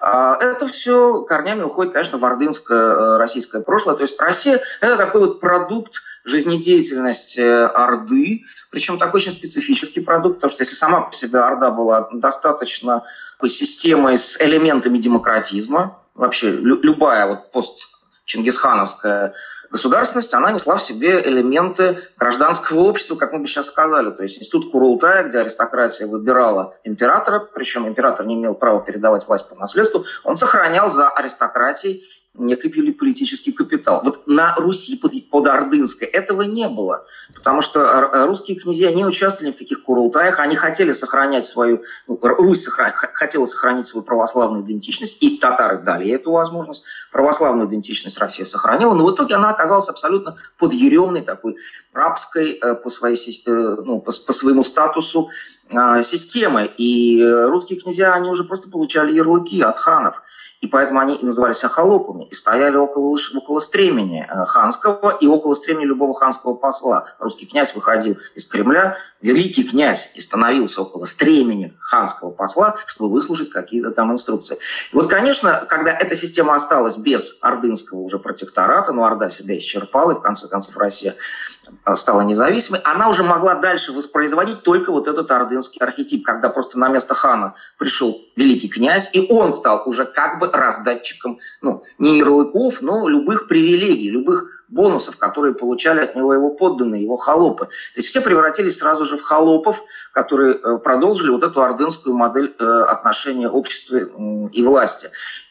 А, 0.00 0.36
это 0.40 0.66
все 0.66 1.22
корнями 1.22 1.62
уходит, 1.62 1.92
конечно, 1.92 2.18
в 2.18 2.24
ордынское 2.24 2.78
э, 2.78 3.16
российское 3.18 3.60
прошлое. 3.60 3.96
То 3.96 4.02
есть 4.02 4.20
Россия– 4.20 4.60
это 4.80 4.96
такой 4.96 5.20
вот 5.20 5.40
продукт 5.40 6.02
жизнедеятельности 6.24 7.40
Орды, 7.40 8.44
причем 8.70 8.98
такой 8.98 9.20
очень 9.20 9.32
специфический 9.32 10.00
продукт, 10.00 10.36
потому 10.36 10.50
что 10.50 10.62
если 10.62 10.74
сама 10.74 11.02
по 11.02 11.14
себе 11.14 11.40
Орда 11.40 11.70
была 11.70 12.08
достаточно 12.12 13.04
системой 13.46 14.16
с 14.18 14.40
элементами 14.40 14.98
демократизма, 14.98 15.98
вообще 16.14 16.50
любая 16.50 17.26
вот 17.26 17.52
пост 17.52 17.89
Чингисхановская 18.30 19.34
государственность, 19.72 20.32
она 20.34 20.52
несла 20.52 20.76
в 20.76 20.82
себе 20.82 21.20
элементы 21.20 22.00
гражданского 22.16 22.80
общества, 22.80 23.16
как 23.16 23.32
мы 23.32 23.40
бы 23.40 23.46
сейчас 23.46 23.66
сказали. 23.66 24.10
То 24.10 24.22
есть 24.22 24.38
институт 24.38 24.70
Курултая, 24.70 25.24
где 25.24 25.40
аристократия 25.40 26.06
выбирала 26.06 26.76
императора, 26.84 27.40
причем 27.40 27.88
император 27.88 28.26
не 28.26 28.34
имел 28.34 28.54
права 28.54 28.80
передавать 28.82 29.26
власть 29.26 29.48
по 29.48 29.56
наследству, 29.56 30.04
он 30.22 30.36
сохранял 30.36 30.90
за 30.90 31.08
аристократией 31.08 32.04
некий 32.34 32.92
политический 32.92 33.52
капитал. 33.52 34.02
Вот 34.04 34.26
на 34.26 34.54
Руси 34.56 34.96
под, 34.96 35.12
под 35.30 35.46
Ордынской 35.48 36.06
этого 36.06 36.42
не 36.42 36.68
было, 36.68 37.04
потому 37.34 37.60
что 37.60 38.26
русские 38.26 38.58
князья 38.58 38.92
не 38.92 39.04
участвовали 39.04 39.50
ни 39.50 39.54
в 39.54 39.58
каких 39.58 39.82
курултаях, 39.82 40.38
они 40.38 40.54
хотели 40.54 40.92
сохранять 40.92 41.44
свою, 41.44 41.82
ну, 42.06 42.18
Русь 42.22 42.62
сохран, 42.62 42.92
хотела 42.94 43.46
сохранить 43.46 43.86
свою 43.86 44.04
православную 44.04 44.64
идентичность, 44.64 45.22
и 45.22 45.38
татары 45.38 45.78
дали 45.78 46.08
эту 46.10 46.30
возможность, 46.30 46.84
православную 47.10 47.68
идентичность 47.68 48.18
Россия 48.18 48.46
сохранила, 48.46 48.94
но 48.94 49.06
в 49.06 49.14
итоге 49.14 49.34
она 49.34 49.50
оказалась 49.50 49.88
абсолютно 49.88 50.36
подъеремной, 50.58 51.22
такой 51.22 51.56
рабской 51.92 52.52
э, 52.52 52.74
по, 52.76 52.90
своей, 52.90 53.16
э, 53.46 53.50
ну, 53.50 54.00
по, 54.00 54.12
по 54.12 54.32
своему 54.32 54.62
статусу 54.62 55.30
системы. 56.02 56.68
И 56.78 57.22
русские 57.22 57.78
князья, 57.78 58.12
они 58.14 58.28
уже 58.28 58.42
просто 58.42 58.68
получали 58.68 59.12
ярлыки 59.12 59.60
от 59.62 59.78
ханов. 59.78 60.20
И 60.60 60.66
поэтому 60.66 61.00
они 61.00 61.18
назывались 61.22 61.60
холопами 61.60 62.24
и 62.24 62.34
стояли 62.34 62.76
около, 62.76 63.16
около 63.34 63.58
стремени 63.60 64.28
э, 64.28 64.44
ханского 64.44 65.16
и 65.18 65.26
около 65.26 65.54
стремени 65.54 65.86
любого 65.86 66.14
ханского 66.14 66.54
посла. 66.54 67.06
Русский 67.18 67.46
князь 67.46 67.74
выходил 67.74 68.18
из 68.34 68.46
Кремля, 68.46 68.98
великий 69.22 69.64
князь 69.64 70.12
и 70.14 70.20
становился 70.20 70.82
около 70.82 71.06
стремени 71.06 71.74
ханского 71.80 72.30
посла, 72.30 72.76
чтобы 72.84 73.10
выслушать 73.10 73.48
какие-то 73.48 73.90
там 73.90 74.12
инструкции. 74.12 74.58
И 74.92 74.96
вот, 74.96 75.06
конечно, 75.06 75.64
когда 75.66 75.92
эта 75.92 76.14
система 76.14 76.54
осталась 76.54 76.98
без 76.98 77.38
ордынского 77.40 78.00
уже 78.00 78.18
протектората, 78.18 78.92
но 78.92 79.04
Орда 79.04 79.30
себя 79.30 79.56
исчерпала, 79.56 80.12
и 80.12 80.16
в 80.16 80.20
конце 80.20 80.46
концов 80.46 80.76
Россия 80.76 81.16
э, 81.86 81.94
стала 81.94 82.20
независимой, 82.20 82.80
она 82.84 83.08
уже 83.08 83.22
могла 83.22 83.54
дальше 83.54 83.92
воспроизводить 83.92 84.62
только 84.62 84.92
вот 84.92 85.08
этот 85.08 85.30
ордынский 85.30 85.80
архетип, 85.80 86.22
когда 86.22 86.50
просто 86.50 86.78
на 86.78 86.88
место 86.88 87.14
хана 87.14 87.54
пришел 87.78 88.20
великий 88.36 88.68
князь, 88.68 89.08
и 89.14 89.26
он 89.30 89.52
стал 89.52 89.84
уже 89.86 90.04
как 90.04 90.38
бы 90.38 90.49
раздатчиком, 90.52 91.38
ну, 91.60 91.84
не 91.98 92.18
ярлыков, 92.18 92.82
но 92.82 93.08
любых 93.08 93.48
привилегий, 93.48 94.10
любых 94.10 94.60
бонусов, 94.70 95.16
которые 95.16 95.54
получали 95.54 96.00
от 96.00 96.14
него 96.14 96.32
его 96.32 96.50
подданные, 96.50 97.02
его 97.02 97.16
холопы. 97.16 97.66
То 97.66 97.96
есть 97.96 98.08
все 98.08 98.20
превратились 98.20 98.78
сразу 98.78 99.04
же 99.04 99.16
в 99.16 99.22
холопов, 99.22 99.82
которые 100.12 100.54
э, 100.54 100.78
продолжили 100.78 101.30
вот 101.30 101.42
эту 101.42 101.62
ордынскую 101.62 102.14
модель 102.14 102.54
э, 102.58 102.64
отношения 102.64 103.48
общества 103.48 103.96
и 104.52 104.62
власти. 104.62 105.10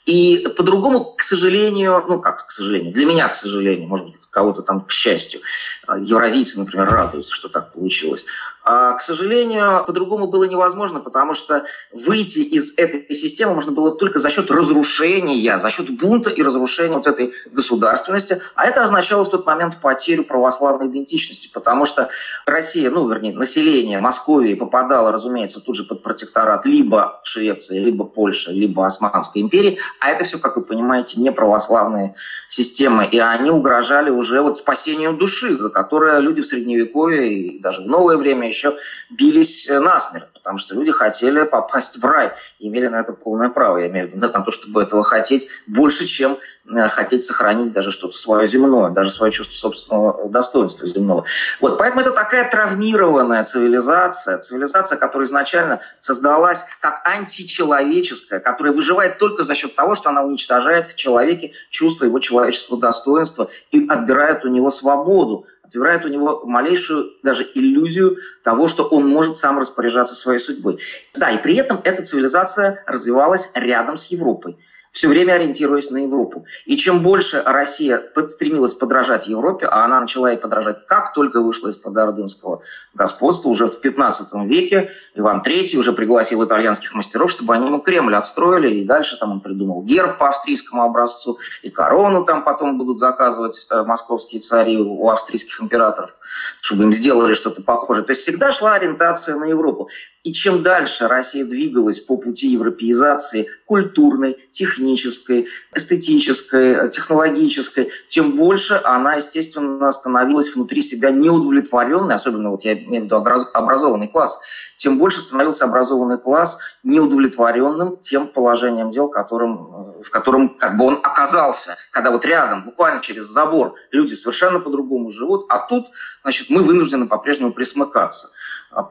И 0.10 0.40
по-другому, 0.58 1.14
к 1.16 1.22
сожалению, 1.22 2.04
ну 2.08 2.20
как 2.20 2.44
к 2.48 2.50
сожалению, 2.50 2.92
для 2.92 3.06
меня, 3.06 3.28
к 3.28 3.36
сожалению, 3.36 3.88
может 3.88 4.08
быть, 4.08 4.16
кого-то 4.32 4.64
там 4.64 4.82
к 4.82 4.92
счастью, 4.92 5.42
э, 5.88 5.98
евразийцы, 6.00 6.58
например, 6.58 6.90
радуются, 6.90 7.32
что 7.32 7.48
так 7.48 7.74
получилось. 7.74 8.26
А, 8.72 8.94
к 8.94 9.02
сожалению, 9.02 9.84
по-другому 9.86 10.28
было 10.28 10.44
невозможно, 10.44 11.00
потому 11.00 11.34
что 11.34 11.66
выйти 11.92 12.40
из 12.40 12.78
этой 12.78 13.16
системы 13.16 13.56
можно 13.56 13.72
было 13.72 13.96
только 13.96 14.20
за 14.20 14.30
счет 14.30 14.52
разрушения, 14.52 15.58
за 15.58 15.70
счет 15.70 15.90
бунта 15.90 16.30
и 16.30 16.44
разрушения 16.44 16.96
вот 16.96 17.08
этой 17.08 17.34
государственности. 17.52 18.42
А 18.56 18.66
это 18.66 18.84
означало 18.84 19.26
в 19.26 19.30
тот 19.30 19.46
момент 19.46 19.80
потерю 19.82 20.24
православной 20.24 20.88
идентичности, 20.88 21.50
потому 21.54 21.86
что 21.86 22.10
Россия, 22.46 22.92
ну, 22.92 23.10
вернее, 23.10 23.34
население 23.34 24.00
Москвы 24.00 24.56
попадало, 24.56 25.12
разумеется, 25.12 25.62
тут 25.62 25.76
же 25.76 25.84
под 25.86 26.04
протекторат 26.04 26.66
либо 26.66 27.22
Швеции, 27.24 27.80
либо 27.80 28.06
Польши, 28.06 28.52
либо 28.52 28.86
Османской 28.86 29.42
империи, 29.42 29.80
а 30.00 30.12
это 30.12 30.24
все, 30.24 30.40
как 30.40 30.56
вы 30.56 30.64
понимаете, 30.64 31.20
не 31.20 31.32
православные 31.32 32.16
системы, 32.48 33.06
и 33.06 33.20
они 33.20 33.52
угрожали 33.52 34.10
уже 34.10 34.42
вот 34.42 34.58
спасению 34.58 35.14
души, 35.14 35.58
за 35.58 35.70
которое 35.70 36.20
люди 36.20 36.42
в 36.42 36.46
Средневековье 36.46 37.34
и 37.34 37.60
даже 37.60 37.82
в 37.82 37.86
новое 37.86 38.18
время 38.18 38.48
еще 38.48 38.78
бились 39.10 39.70
э, 39.70 39.80
насмерть, 39.80 40.26
потому 40.34 40.58
что 40.58 40.76
люди 40.76 40.92
хотели 40.92 41.44
попасть 41.44 42.02
в 42.02 42.06
рай, 42.06 42.32
имели 42.60 42.88
на 42.88 43.02
это 43.02 43.14
полное 43.14 43.50
право, 43.50 43.78
я 43.78 43.88
имею 43.88 44.08
в 44.08 44.16
виду, 44.16 44.28
на 44.30 44.42
то, 44.42 44.52
чтобы 44.52 44.82
этого 44.82 45.04
хотеть 45.04 45.50
больше, 45.68 46.06
чем 46.06 46.38
э, 46.66 46.88
хотеть 46.88 47.24
сохранить 47.24 47.72
даже 47.72 47.92
что-то 47.92 48.18
свое 48.18 48.48
земное, 48.48 48.90
даже 48.92 49.12
свое 49.12 49.32
чувство 49.32 49.54
собственного 49.54 50.30
достоинства 50.30 50.88
земного. 50.88 51.26
Вот, 51.60 51.78
поэтому 51.78 52.02
это 52.02 52.12
такая 52.12 52.50
травмированная 52.50 53.44
цивилизация, 53.44 54.38
цивилизация, 54.38 54.98
которая 54.98 55.28
изначально 55.28 55.82
создалась 56.00 56.66
как 56.80 57.02
античеловеческая, 57.06 58.40
которая 58.40 58.74
выживает 58.74 59.18
только 59.18 59.44
за 59.44 59.56
счет 59.56 59.76
того, 59.76 59.89
что 59.96 60.10
она 60.10 60.24
уничтожает 60.24 60.86
в 60.86 60.96
человеке 60.96 61.54
чувство 61.70 62.06
его 62.06 62.20
человеческого 62.20 62.80
достоинства 62.80 63.50
и 63.72 63.88
отбирает 63.88 64.46
у 64.46 64.50
него 64.50 64.70
свободу, 64.70 65.46
отбирает 65.64 66.06
у 66.06 66.08
него 66.08 66.46
малейшую 66.46 67.12
даже 67.24 67.48
иллюзию 67.54 68.18
того, 68.44 68.68
что 68.68 68.84
он 68.84 69.08
может 69.08 69.38
сам 69.38 69.60
распоряжаться 69.60 70.16
своей 70.16 70.40
судьбой. 70.40 70.80
Да, 71.14 71.30
и 71.32 71.38
при 71.38 71.56
этом 71.56 71.80
эта 71.84 72.04
цивилизация 72.04 72.84
развивалась 72.86 73.52
рядом 73.54 73.98
с 73.98 74.06
Европой 74.08 74.58
все 74.92 75.08
время 75.08 75.34
ориентируясь 75.34 75.92
на 75.92 75.98
Европу. 75.98 76.46
И 76.66 76.78
чем 76.78 77.04
больше 77.04 77.42
Россия 77.46 78.02
стремилась 78.28 78.74
подражать 78.74 79.28
Европе, 79.28 79.68
а 79.68 79.86
она 79.86 80.00
начала 80.00 80.32
ей 80.32 80.38
подражать, 80.38 80.86
как 80.88 81.14
только 81.14 81.42
вышла 81.42 81.70
из-под 81.70 81.96
ордынского 81.98 82.62
господства, 82.94 83.50
уже 83.50 83.68
в 83.68 83.82
15 83.82 84.34
веке 84.46 84.92
Иван 85.16 85.42
III 85.46 85.78
уже 85.78 85.94
пригласил 85.94 86.44
итальянских 86.44 86.94
мастеров, 86.96 87.32
чтобы 87.32 87.54
они 87.54 87.68
ему 87.68 87.80
Кремль 87.80 88.16
отстроили, 88.16 88.80
и 88.80 88.86
дальше 88.86 89.18
там 89.18 89.32
он 89.34 89.42
придумал 89.42 89.84
герб 89.84 90.18
по 90.18 90.30
австрийскому 90.30 90.84
образцу, 90.84 91.40
и 91.62 91.70
корону 91.70 92.26
там 92.26 92.44
потом 92.44 92.78
будут 92.78 93.00
заказывать 93.00 93.68
э, 93.70 93.84
московские 93.84 94.42
цари 94.42 94.78
у 94.78 95.10
австрийских 95.10 95.62
императоров, 95.62 96.16
чтобы 96.62 96.84
им 96.84 96.94
сделали 96.94 97.34
что-то 97.34 97.62
похожее. 97.62 98.06
То 98.06 98.12
есть 98.12 98.22
всегда 98.24 98.52
шла 98.52 98.74
ориентация 98.74 99.36
на 99.36 99.46
Европу. 99.46 99.90
И 100.30 100.32
чем 100.32 100.62
дальше 100.62 101.08
Россия 101.08 101.44
двигалась 101.44 102.00
по 102.00 102.16
пути 102.16 102.50
европеизации 102.50 103.48
культурной, 103.66 104.38
технической, 104.52 105.48
эстетической, 105.74 106.88
технологической, 106.92 107.90
тем 108.10 108.36
больше 108.36 108.80
она, 108.84 109.16
естественно, 109.16 109.92
становилась 109.92 110.54
внутри 110.54 110.84
себя 110.84 111.10
неудовлетворенной, 111.10 112.14
особенно 112.14 112.52
вот 112.52 112.64
я 112.64 112.74
имею 112.74 113.02
в 113.02 113.06
виду 113.06 113.16
образованный 113.16 114.08
класс, 114.08 114.40
тем 114.78 115.00
больше 115.00 115.20
становился 115.20 115.66
образованный 115.66 116.20
класс 116.20 116.60
неудовлетворенным 116.84 117.98
тем 117.98 118.28
положением 118.28 118.92
дел, 118.92 119.08
которым, 119.08 119.98
э, 119.98 120.04
в 120.04 120.12
котором 120.12 120.50
как 120.60 120.78
бы 120.78 120.86
он 120.86 121.00
оказался, 121.02 121.76
когда 121.90 122.12
вот 122.12 122.24
рядом, 122.24 122.66
буквально 122.66 123.02
через 123.02 123.24
забор, 123.24 123.74
люди 123.90 124.14
совершенно 124.14 124.60
по-другому 124.60 125.10
живут, 125.10 125.48
а 125.50 125.58
тут, 125.58 125.88
значит, 126.22 126.52
мы 126.52 126.62
вынуждены 126.62 127.08
по-прежнему 127.08 127.52
присмыкаться 127.52 128.30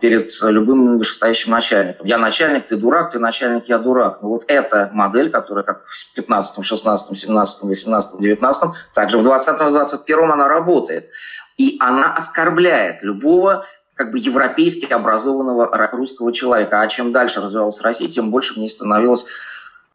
перед 0.01 0.31
любым 0.43 0.97
вышестоящим 0.97 1.53
начальником. 1.53 2.07
Я 2.07 2.19
начальник, 2.19 2.67
ты 2.67 2.77
дурак, 2.77 3.11
ты 3.11 3.19
начальник, 3.19 3.69
я 3.69 3.79
дурак. 3.79 4.23
Но 4.23 4.29
вот 4.29 4.45
эта 4.49 4.91
модель, 4.93 5.31
которая 5.31 5.65
как 5.65 5.87
в 5.87 6.15
15, 6.15 6.65
16, 6.65 7.19
17, 7.19 7.63
18, 7.63 8.21
19, 8.21 8.71
также 8.95 9.19
в 9.19 9.23
20, 9.23 9.59
21 9.59 10.33
она 10.33 10.49
работает. 10.49 11.11
И 11.57 11.77
она 11.81 12.15
оскорбляет 12.15 13.03
любого 13.03 13.67
как 13.95 14.13
бы 14.13 14.19
европейски 14.19 14.93
образованного 14.93 15.89
русского 15.93 16.33
человека. 16.33 16.81
А 16.81 16.89
чем 16.89 17.13
дальше 17.13 17.41
развивалась 17.41 17.81
Россия, 17.81 18.09
тем 18.09 18.31
больше 18.31 18.55
в 18.55 18.57
ней 18.59 18.69
становилось 18.69 19.27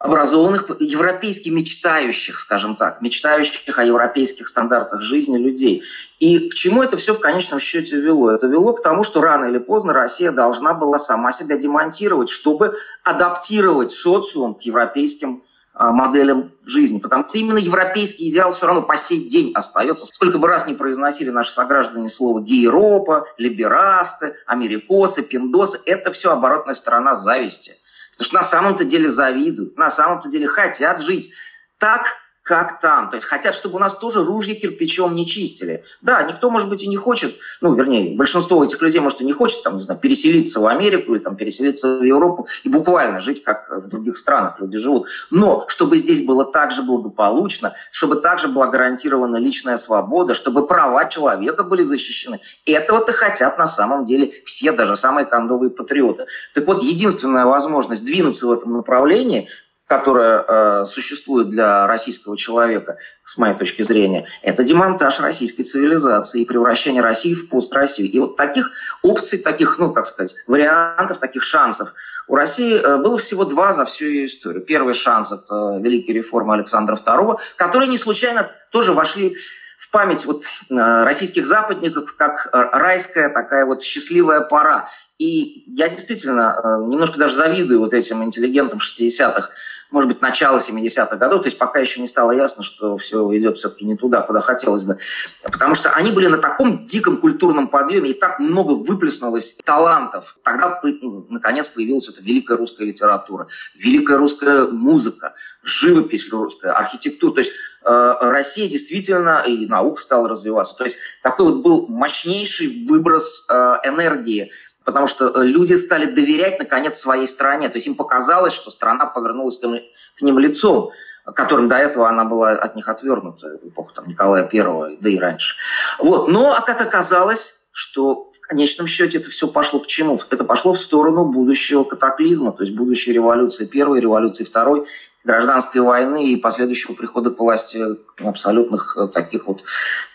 образованных, 0.04 0.70
европейски 0.80 1.48
мечтающих, 1.48 2.38
скажем 2.38 2.76
так, 2.76 3.00
мечтающих 3.00 3.78
о 3.78 3.84
европейских 3.84 4.48
стандартах 4.48 5.00
жизни 5.00 5.38
людей. 5.38 5.82
И 6.18 6.50
к 6.50 6.54
чему 6.54 6.82
это 6.82 6.98
все 6.98 7.14
в 7.14 7.20
конечном 7.20 7.58
счете 7.58 7.96
вело? 7.96 8.30
Это 8.30 8.46
вело 8.46 8.74
к 8.74 8.82
тому, 8.82 9.02
что 9.02 9.22
рано 9.22 9.46
или 9.46 9.56
поздно 9.56 9.94
Россия 9.94 10.30
должна 10.30 10.74
была 10.74 10.98
сама 10.98 11.32
себя 11.32 11.56
демонтировать, 11.56 12.28
чтобы 12.28 12.76
адаптировать 13.02 13.92
социум 13.92 14.54
к 14.54 14.60
европейским 14.62 15.42
а, 15.72 15.90
моделям 15.90 16.52
жизни. 16.66 16.98
Потому 16.98 17.26
что 17.26 17.38
именно 17.38 17.56
европейский 17.56 18.28
идеал 18.28 18.52
все 18.52 18.66
равно 18.66 18.82
по 18.82 18.96
сей 18.96 19.26
день 19.26 19.52
остается. 19.54 20.04
Сколько 20.04 20.36
бы 20.36 20.48
раз 20.48 20.66
не 20.66 20.74
произносили 20.74 21.30
наши 21.30 21.50
сограждане 21.50 22.10
слово 22.10 22.42
гейропа, 22.42 23.24
либерасты, 23.38 24.34
америкосы, 24.46 25.22
пиндосы, 25.22 25.80
это 25.86 26.12
все 26.12 26.30
оборотная 26.30 26.74
сторона 26.74 27.14
зависти. 27.14 27.72
Потому 28.16 28.26
что 28.26 28.36
на 28.36 28.42
самом-то 28.42 28.84
деле 28.84 29.10
завидуют, 29.10 29.76
на 29.76 29.90
самом-то 29.90 30.28
деле 30.28 30.46
хотят 30.46 31.00
жить 31.00 31.32
так, 31.78 32.16
как 32.44 32.78
там. 32.78 33.08
То 33.08 33.16
есть 33.16 33.26
хотят, 33.26 33.54
чтобы 33.54 33.76
у 33.76 33.78
нас 33.78 33.96
тоже 33.96 34.22
ружья 34.22 34.54
кирпичом 34.54 35.14
не 35.16 35.26
чистили. 35.26 35.82
Да, 36.02 36.22
никто, 36.22 36.50
может 36.50 36.68
быть, 36.68 36.82
и 36.82 36.86
не 36.86 36.96
хочет, 36.96 37.34
ну, 37.62 37.74
вернее, 37.74 38.14
большинство 38.16 38.62
этих 38.62 38.80
людей, 38.82 39.00
может, 39.00 39.22
и 39.22 39.24
не 39.24 39.32
хочет, 39.32 39.62
там, 39.62 39.76
не 39.76 39.80
знаю, 39.80 39.98
переселиться 39.98 40.60
в 40.60 40.66
Америку 40.66 41.14
или 41.14 41.22
там 41.22 41.36
переселиться 41.36 41.98
в 41.98 42.02
Европу 42.02 42.46
и 42.62 42.68
буквально 42.68 43.18
жить, 43.20 43.42
как 43.42 43.70
в 43.70 43.88
других 43.88 44.18
странах 44.18 44.60
люди 44.60 44.76
живут. 44.76 45.08
Но 45.30 45.64
чтобы 45.68 45.96
здесь 45.96 46.24
было 46.24 46.44
так 46.44 46.70
же 46.70 46.82
благополучно, 46.82 47.74
чтобы 47.90 48.16
также 48.16 48.48
была 48.48 48.66
гарантирована 48.66 49.36
личная 49.36 49.78
свобода, 49.78 50.34
чтобы 50.34 50.66
права 50.66 51.06
человека 51.06 51.64
были 51.64 51.82
защищены, 51.82 52.40
этого-то 52.66 53.12
хотят 53.12 53.56
на 53.56 53.66
самом 53.66 54.04
деле 54.04 54.32
все, 54.44 54.72
даже 54.72 54.96
самые 54.96 55.24
кондовые 55.24 55.70
патриоты. 55.70 56.26
Так 56.52 56.66
вот, 56.66 56.82
единственная 56.82 57.46
возможность 57.46 58.04
двинуться 58.04 58.46
в 58.46 58.52
этом 58.52 58.74
направлении 58.74 59.48
которая 59.86 60.44
э, 60.46 60.84
существует 60.86 61.50
для 61.50 61.86
российского 61.86 62.36
человека, 62.36 62.96
с 63.24 63.36
моей 63.36 63.54
точки 63.54 63.82
зрения, 63.82 64.26
это 64.42 64.64
демонтаж 64.64 65.20
российской 65.20 65.62
цивилизации 65.62 66.42
и 66.42 66.44
превращение 66.46 67.02
России 67.02 67.34
в 67.34 67.48
пост-Россию. 67.50 68.10
И 68.10 68.18
вот 68.18 68.36
таких 68.36 68.70
опций, 69.02 69.38
таких, 69.38 69.78
ну, 69.78 69.92
как 69.92 70.06
сказать, 70.06 70.34
вариантов, 70.46 71.18
таких 71.18 71.42
шансов 71.42 71.92
у 72.26 72.34
России 72.34 72.74
э, 72.74 72.96
было 72.96 73.18
всего 73.18 73.44
два 73.44 73.72
за 73.74 73.84
всю 73.84 74.06
ее 74.06 74.26
историю. 74.26 74.62
Первый 74.62 74.94
шанс– 74.94 75.32
это 75.32 75.78
великие 75.80 76.16
реформы 76.16 76.54
Александра 76.54 76.96
II, 76.96 77.38
которые 77.56 77.88
не 77.88 77.98
случайно 77.98 78.50
тоже 78.70 78.92
вошли 78.92 79.36
в 79.76 79.90
память 79.90 80.24
вот 80.26 80.42
э, 80.70 81.04
российских 81.04 81.46
западников 81.46 82.14
как 82.16 82.48
райская 82.52 83.28
такая 83.28 83.66
вот 83.66 83.82
счастливая 83.82 84.40
пора. 84.40 84.88
И 85.18 85.64
я 85.66 85.88
действительно 85.88 86.56
э, 86.62 86.90
немножко 86.90 87.18
даже 87.18 87.34
завидую 87.34 87.80
вот 87.80 87.92
этим 87.92 88.24
интеллигентам 88.24 88.80
60-х, 88.80 89.50
может 89.94 90.08
быть, 90.08 90.20
начала 90.20 90.58
70-х 90.58 91.16
годов, 91.16 91.42
то 91.42 91.46
есть 91.46 91.56
пока 91.56 91.78
еще 91.78 92.00
не 92.00 92.08
стало 92.08 92.32
ясно, 92.32 92.64
что 92.64 92.96
все 92.96 93.24
идет 93.36 93.56
все-таки 93.56 93.84
не 93.84 93.96
туда, 93.96 94.22
куда 94.22 94.40
хотелось 94.40 94.82
бы. 94.82 94.98
Потому 95.44 95.76
что 95.76 95.90
они 95.90 96.10
были 96.10 96.26
на 96.26 96.38
таком 96.38 96.84
диком 96.84 97.18
культурном 97.18 97.68
подъеме, 97.68 98.10
и 98.10 98.12
так 98.14 98.40
много 98.40 98.72
выплеснулось 98.72 99.56
талантов. 99.64 100.36
Тогда, 100.42 100.80
наконец, 101.28 101.68
появилась 101.68 102.08
эта 102.08 102.20
великая 102.22 102.56
русская 102.56 102.84
литература, 102.84 103.46
великая 103.76 104.18
русская 104.18 104.66
музыка, 104.66 105.34
живопись 105.62 106.28
русская, 106.32 106.72
архитектура. 106.72 107.34
То 107.34 107.40
есть 107.42 107.52
э, 107.84 108.14
Россия 108.20 108.68
действительно, 108.68 109.44
и 109.46 109.64
наука 109.66 110.00
стала 110.00 110.28
развиваться. 110.28 110.76
То 110.76 110.84
есть 110.84 110.96
такой 111.22 111.52
вот 111.52 111.62
был 111.62 111.86
мощнейший 111.86 112.84
выброс 112.88 113.46
э, 113.48 113.54
энергии 113.84 114.50
потому 114.84 115.06
что 115.06 115.28
э, 115.28 115.44
люди 115.44 115.74
стали 115.74 116.06
доверять, 116.06 116.58
наконец, 116.58 116.98
своей 116.98 117.26
стране. 117.26 117.68
То 117.68 117.76
есть 117.76 117.86
им 117.86 117.94
показалось, 117.94 118.52
что 118.52 118.70
страна 118.70 119.06
повернулась 119.06 119.58
к 119.58 120.22
ним 120.22 120.38
лицом, 120.38 120.90
которым 121.24 121.68
до 121.68 121.76
этого 121.76 122.08
она 122.08 122.24
была 122.24 122.50
от 122.50 122.76
них 122.76 122.88
отвернута, 122.88 123.58
в 123.62 123.68
эпоху 123.68 123.92
там, 123.94 124.08
Николая 124.08 124.48
I, 124.52 124.96
да 125.00 125.08
и 125.08 125.18
раньше. 125.18 125.56
Вот. 125.98 126.28
Но, 126.28 126.52
а 126.52 126.60
как 126.60 126.80
оказалось, 126.80 127.64
что 127.72 128.30
в 128.30 128.40
конечном 128.46 128.86
счете 128.86 129.18
это 129.18 129.30
все 129.30 129.48
пошло 129.48 129.80
к 129.80 129.86
чему? 129.86 130.18
Это 130.30 130.44
пошло 130.44 130.74
в 130.74 130.78
сторону 130.78 131.24
будущего 131.24 131.84
катаклизма, 131.84 132.52
то 132.52 132.62
есть 132.62 132.76
будущей 132.76 133.12
революции 133.12 133.64
первой, 133.64 134.00
революции 134.00 134.44
второй, 134.44 134.86
гражданской 135.24 135.80
войны 135.80 136.30
и 136.30 136.36
последующего 136.36 136.92
прихода 136.92 137.30
к 137.30 137.38
власти 137.38 137.82
абсолютных 138.22 138.96
э, 138.98 139.08
таких 139.08 139.46
вот 139.46 139.64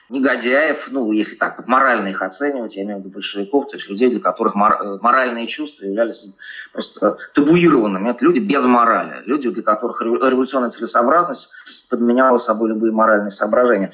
негодяев, 0.10 0.90
ну, 0.92 1.12
если 1.12 1.36
так 1.36 1.68
морально 1.68 2.08
их 2.08 2.22
оценивать, 2.22 2.76
я 2.76 2.84
имею 2.84 2.98
в 2.98 3.02
виду 3.02 3.10
большевиков, 3.10 3.68
то 3.68 3.76
есть 3.76 3.90
людей, 3.90 4.10
для 4.10 4.20
которых 4.20 4.56
э, 4.56 4.98
моральные 5.02 5.48
чувства 5.48 5.86
являлись 5.86 6.36
просто 6.74 7.18
табуированными. 7.34 8.10
Это 8.10 8.26
люди 8.26 8.40
без 8.40 8.64
морали, 8.64 9.22
люди, 9.26 9.50
для 9.50 9.64
которых 9.64 10.02
революционная 10.02 10.70
целесообразность 10.70 11.52
подменяла 11.90 12.38
собой 12.38 12.70
любые 12.70 12.92
моральные 12.92 13.32
соображения. 13.32 13.92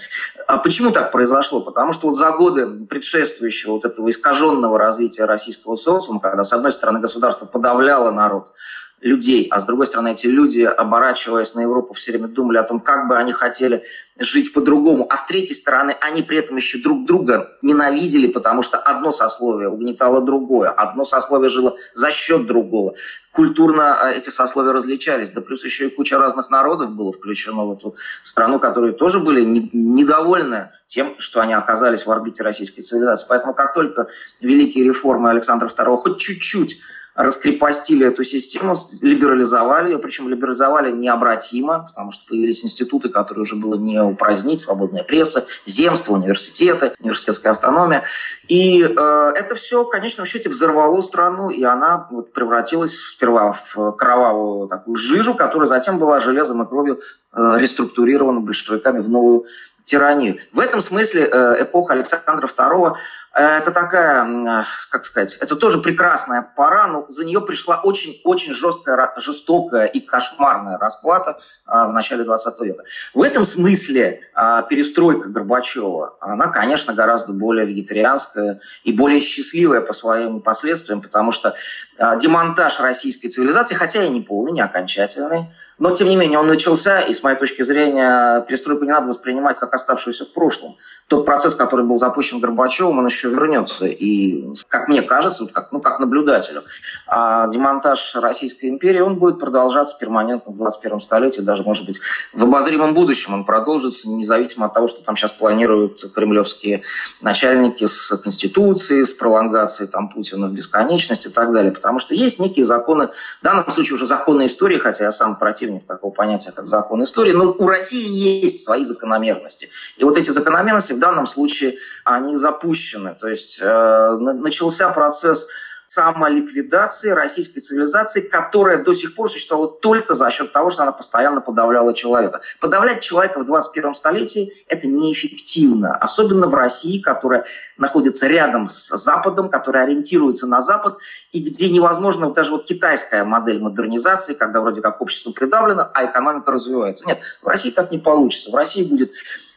А 0.47 0.57
почему 0.57 0.91
так 0.91 1.11
произошло? 1.11 1.61
Потому 1.61 1.93
что 1.93 2.07
вот 2.07 2.15
за 2.15 2.31
годы 2.31 2.85
предшествующего 2.85 3.73
вот 3.73 3.85
этого 3.85 4.09
искаженного 4.09 4.77
развития 4.77 5.25
российского 5.25 5.75
социума, 5.75 6.19
когда, 6.19 6.43
с 6.43 6.53
одной 6.53 6.71
стороны, 6.71 6.99
государство 6.99 7.45
подавляло 7.45 8.11
народ, 8.11 8.53
людей, 9.01 9.47
а 9.51 9.59
с 9.59 9.65
другой 9.65 9.85
стороны 9.85 10.13
эти 10.13 10.27
люди, 10.27 10.61
оборачиваясь 10.61 11.53
на 11.53 11.61
Европу, 11.61 11.93
все 11.93 12.11
время 12.11 12.27
думали 12.27 12.57
о 12.57 12.63
том, 12.63 12.79
как 12.79 13.07
бы 13.07 13.17
они 13.17 13.33
хотели 13.33 13.83
жить 14.17 14.53
по-другому, 14.53 15.05
а 15.09 15.17
с 15.17 15.25
третьей 15.25 15.55
стороны 15.55 15.95
они 15.99 16.21
при 16.21 16.37
этом 16.37 16.55
еще 16.55 16.79
друг 16.79 17.05
друга 17.05 17.51
ненавидели, 17.61 18.27
потому 18.27 18.61
что 18.61 18.77
одно 18.77 19.11
сословие 19.11 19.69
угнетало 19.69 20.21
другое, 20.21 20.69
одно 20.69 21.03
сословие 21.03 21.49
жило 21.49 21.75
за 21.93 22.09
счет 22.09 22.47
другого. 22.47 22.95
Культурно 23.31 23.99
э, 24.01 24.15
эти 24.15 24.29
сословия 24.29 24.71
различались, 24.71 25.31
да 25.31 25.41
плюс 25.41 25.65
еще 25.65 25.87
и 25.87 25.89
куча 25.89 26.17
разных 26.17 26.49
народов 26.49 26.91
было 26.91 27.11
включено 27.11 27.65
в 27.65 27.73
эту 27.73 27.95
страну, 28.23 28.59
которые 28.59 28.93
тоже 28.93 29.19
были 29.19 29.43
недовольны 29.73 30.71
тем, 30.87 31.19
что 31.19 31.41
они 31.41 31.53
оказались 31.53 32.05
в 32.05 32.11
орбите 32.11 32.43
российской 32.43 32.81
цивилизации. 32.81 33.27
Поэтому 33.27 33.53
как 33.53 33.73
только 33.73 34.07
великие 34.39 34.85
реформы 34.85 35.29
Александра 35.29 35.67
II 35.67 35.97
хоть 35.97 36.17
чуть-чуть 36.17 36.79
раскрепостили 37.15 38.05
эту 38.05 38.23
систему, 38.23 38.75
либерализовали 39.01 39.91
ее, 39.91 39.99
причем 39.99 40.27
либерализовали 40.27 40.91
необратимо, 40.91 41.85
потому 41.87 42.11
что 42.11 42.27
появились 42.27 42.63
институты, 42.63 43.09
которые 43.09 43.43
уже 43.43 43.55
было 43.55 43.75
не 43.75 44.01
упразднить, 44.01 44.59
свободная 44.59 45.03
пресса, 45.03 45.47
земство, 45.65 46.13
университеты, 46.13 46.93
университетская 46.99 47.53
автономия. 47.53 48.03
И 48.49 48.83
э, 48.83 49.31
это 49.35 49.55
все, 49.55 49.83
в 49.83 49.89
конечном 49.89 50.25
счете, 50.25 50.49
взорвало 50.49 50.99
страну, 51.01 51.49
и 51.49 51.63
она 51.63 52.07
вот, 52.11 52.33
превратилась 52.33 52.99
сперва 52.99 53.53
в 53.53 53.93
кровавую 53.97 54.67
такую 54.67 54.97
жижу, 54.97 55.35
которая 55.35 55.67
затем 55.67 55.97
была 55.97 56.19
железом 56.19 56.61
и 56.61 56.67
кровью 56.67 56.99
э, 57.33 57.55
реструктурирована 57.57 58.41
большевиками 58.41 58.99
в 58.99 59.09
новую 59.09 59.45
тиранию. 59.85 60.39
В 60.51 60.59
этом 60.59 60.81
смысле 60.81 61.29
э, 61.31 61.63
эпоха 61.63 61.93
Александра 61.93 62.47
II 62.47 62.95
э, 63.35 63.57
это 63.57 63.71
такая, 63.71 64.25
э, 64.25 64.63
как 64.89 65.05
сказать, 65.05 65.37
это 65.39 65.55
тоже 65.55 65.77
прекрасная 65.77 66.41
пора, 66.41 66.87
но 66.87 67.05
за 67.07 67.23
нее 67.23 67.39
пришла 67.39 67.79
очень-очень 67.81 68.53
жесткая, 68.53 69.13
жестокая 69.17 69.85
и 69.85 69.99
кошмарная 69.99 70.77
расплата 70.77 71.39
в 71.65 71.91
начале 71.93 72.23
20 72.23 72.59
века. 72.61 72.83
В 73.13 73.21
этом 73.21 73.43
смысле 73.43 74.21
перестройка 74.69 75.29
Горбачева, 75.29 76.17
она, 76.19 76.47
конечно, 76.47 76.93
гораздо 76.93 77.33
более 77.33 77.65
вегетарианская 77.65 78.59
и 78.83 78.91
более 78.91 79.19
счастливая 79.19 79.81
по 79.81 79.93
своим 79.93 80.41
последствиям, 80.41 81.01
потому 81.01 81.31
что 81.31 81.55
демонтаж 81.97 82.79
российской 82.79 83.29
цивилизации, 83.29 83.75
хотя 83.75 84.03
и 84.03 84.09
не 84.09 84.21
полный, 84.21 84.51
не 84.51 84.61
окончательный, 84.61 85.47
но, 85.77 85.91
тем 85.91 86.07
не 86.07 86.15
менее, 86.15 86.39
он 86.39 86.47
начался, 86.47 87.01
и, 87.01 87.11
с 87.11 87.21
моей 87.21 87.37
точки 87.37 87.61
зрения, 87.61 88.41
перестройку 88.41 88.85
не 88.85 88.91
надо 88.91 89.07
воспринимать 89.07 89.57
как 89.57 89.73
оставшуюся 89.75 90.25
в 90.25 90.33
прошлом. 90.33 90.75
Тот 91.07 91.25
процесс, 91.25 91.53
который 91.53 91.85
был 91.85 91.97
запущен 91.97 92.39
Горбачевым, 92.39 92.97
он 92.97 93.05
еще 93.05 93.29
вернется. 93.29 93.85
И, 93.85 94.55
как 94.67 94.87
мне 94.87 95.03
кажется, 95.03 95.43
вот 95.43 95.51
как, 95.51 95.71
ну, 95.71 95.79
как 95.79 95.99
наблюдателю, 95.99 96.63
а 97.07 97.47
демонтаж 97.47 98.15
Российской 98.15 98.69
империи, 98.69 99.01
он 99.01 99.15
будет 99.19 99.39
продолжаться 99.39 99.97
перманентно 99.99 100.51
в 100.51 100.57
21 100.57 100.99
столетии, 100.99 101.41
даже, 101.41 101.61
может 101.63 101.85
быть, 101.85 101.99
в 102.33 102.43
обозримом 102.43 102.95
будущем 102.95 103.35
он 103.35 103.45
продолжится, 103.45 104.09
независимо 104.09 104.65
от 104.65 104.73
того, 104.73 104.87
что 104.87 105.03
там 105.03 105.15
сейчас 105.15 105.31
планируют 105.31 106.11
кремлевские 106.13 106.81
начальники 107.21 107.85
с 107.85 108.17
Конституцией, 108.17 109.03
с 109.03 109.13
пролонгацией 109.13 109.89
там, 109.89 110.09
Путина 110.09 110.47
в 110.47 110.53
бесконечность 110.53 111.27
и 111.27 111.29
так 111.29 111.53
далее. 111.53 111.71
Потому 111.71 111.99
что 111.99 112.15
есть 112.15 112.39
некие 112.39 112.65
законы, 112.65 113.09
в 113.39 113.43
данном 113.43 113.69
случае 113.69 113.95
уже 113.95 114.07
законы 114.07 114.45
истории, 114.45 114.79
хотя 114.79 115.05
я 115.05 115.11
сам 115.11 115.35
противник 115.35 115.85
такого 115.85 116.11
понятия, 116.11 116.51
как 116.51 116.65
закон 116.65 117.03
истории, 117.03 117.33
но 117.33 117.51
у 117.51 117.67
России 117.67 118.07
есть 118.07 118.63
свои 118.63 118.83
закономерности. 118.83 119.64
И 119.97 120.03
вот 120.03 120.17
эти 120.17 120.29
закономерности 120.29 120.93
в 120.93 120.99
данном 120.99 121.25
случае, 121.25 121.77
они 122.03 122.35
запущены. 122.35 123.15
То 123.19 123.27
есть 123.27 123.59
э, 123.61 124.17
начался 124.17 124.89
процесс 124.89 125.47
самоликвидации 125.87 127.09
российской 127.09 127.59
цивилизации, 127.59 128.21
которая 128.21 128.83
до 128.83 128.93
сих 128.93 129.15
пор 129.15 129.29
существовала 129.29 129.69
только 129.69 130.13
за 130.13 130.29
счет 130.29 130.51
того, 130.51 130.69
что 130.69 130.83
она 130.83 130.91
постоянно 130.91 131.41
подавляла 131.41 131.93
человека. 131.93 132.41
Подавлять 132.59 133.01
человека 133.01 133.39
в 133.39 133.45
21 133.45 133.93
столетии– 133.93 134.53
это 134.67 134.87
неэффективно, 134.87 135.95
особенно 135.95 136.47
в 136.47 136.55
России, 136.55 136.99
которая 136.99 137.45
находится 137.77 138.27
рядом 138.27 138.67
с 138.67 138.95
Западом, 138.95 139.49
которая 139.49 139.83
ориентируется 139.83 140.47
на 140.47 140.61
Запад, 140.61 140.97
и 141.31 141.41
где 141.41 141.69
невозможно 141.69 142.27
вот 142.27 142.35
даже 142.35 142.51
вот 142.51 142.65
китайская 142.65 143.23
модель 143.23 143.59
модернизации, 143.59 144.33
когда 144.33 144.61
вроде 144.61 144.81
как 144.81 145.01
общество 145.01 145.31
придавлено, 145.31 145.89
а 145.93 146.05
экономика 146.05 146.51
развивается. 146.51 147.07
Нет, 147.07 147.21
в 147.41 147.47
России 147.47 147.69
так 147.69 147.91
не 147.91 147.99
получится. 147.99 148.51
В 148.51 148.55
России 148.55 148.83
будет 148.83 149.11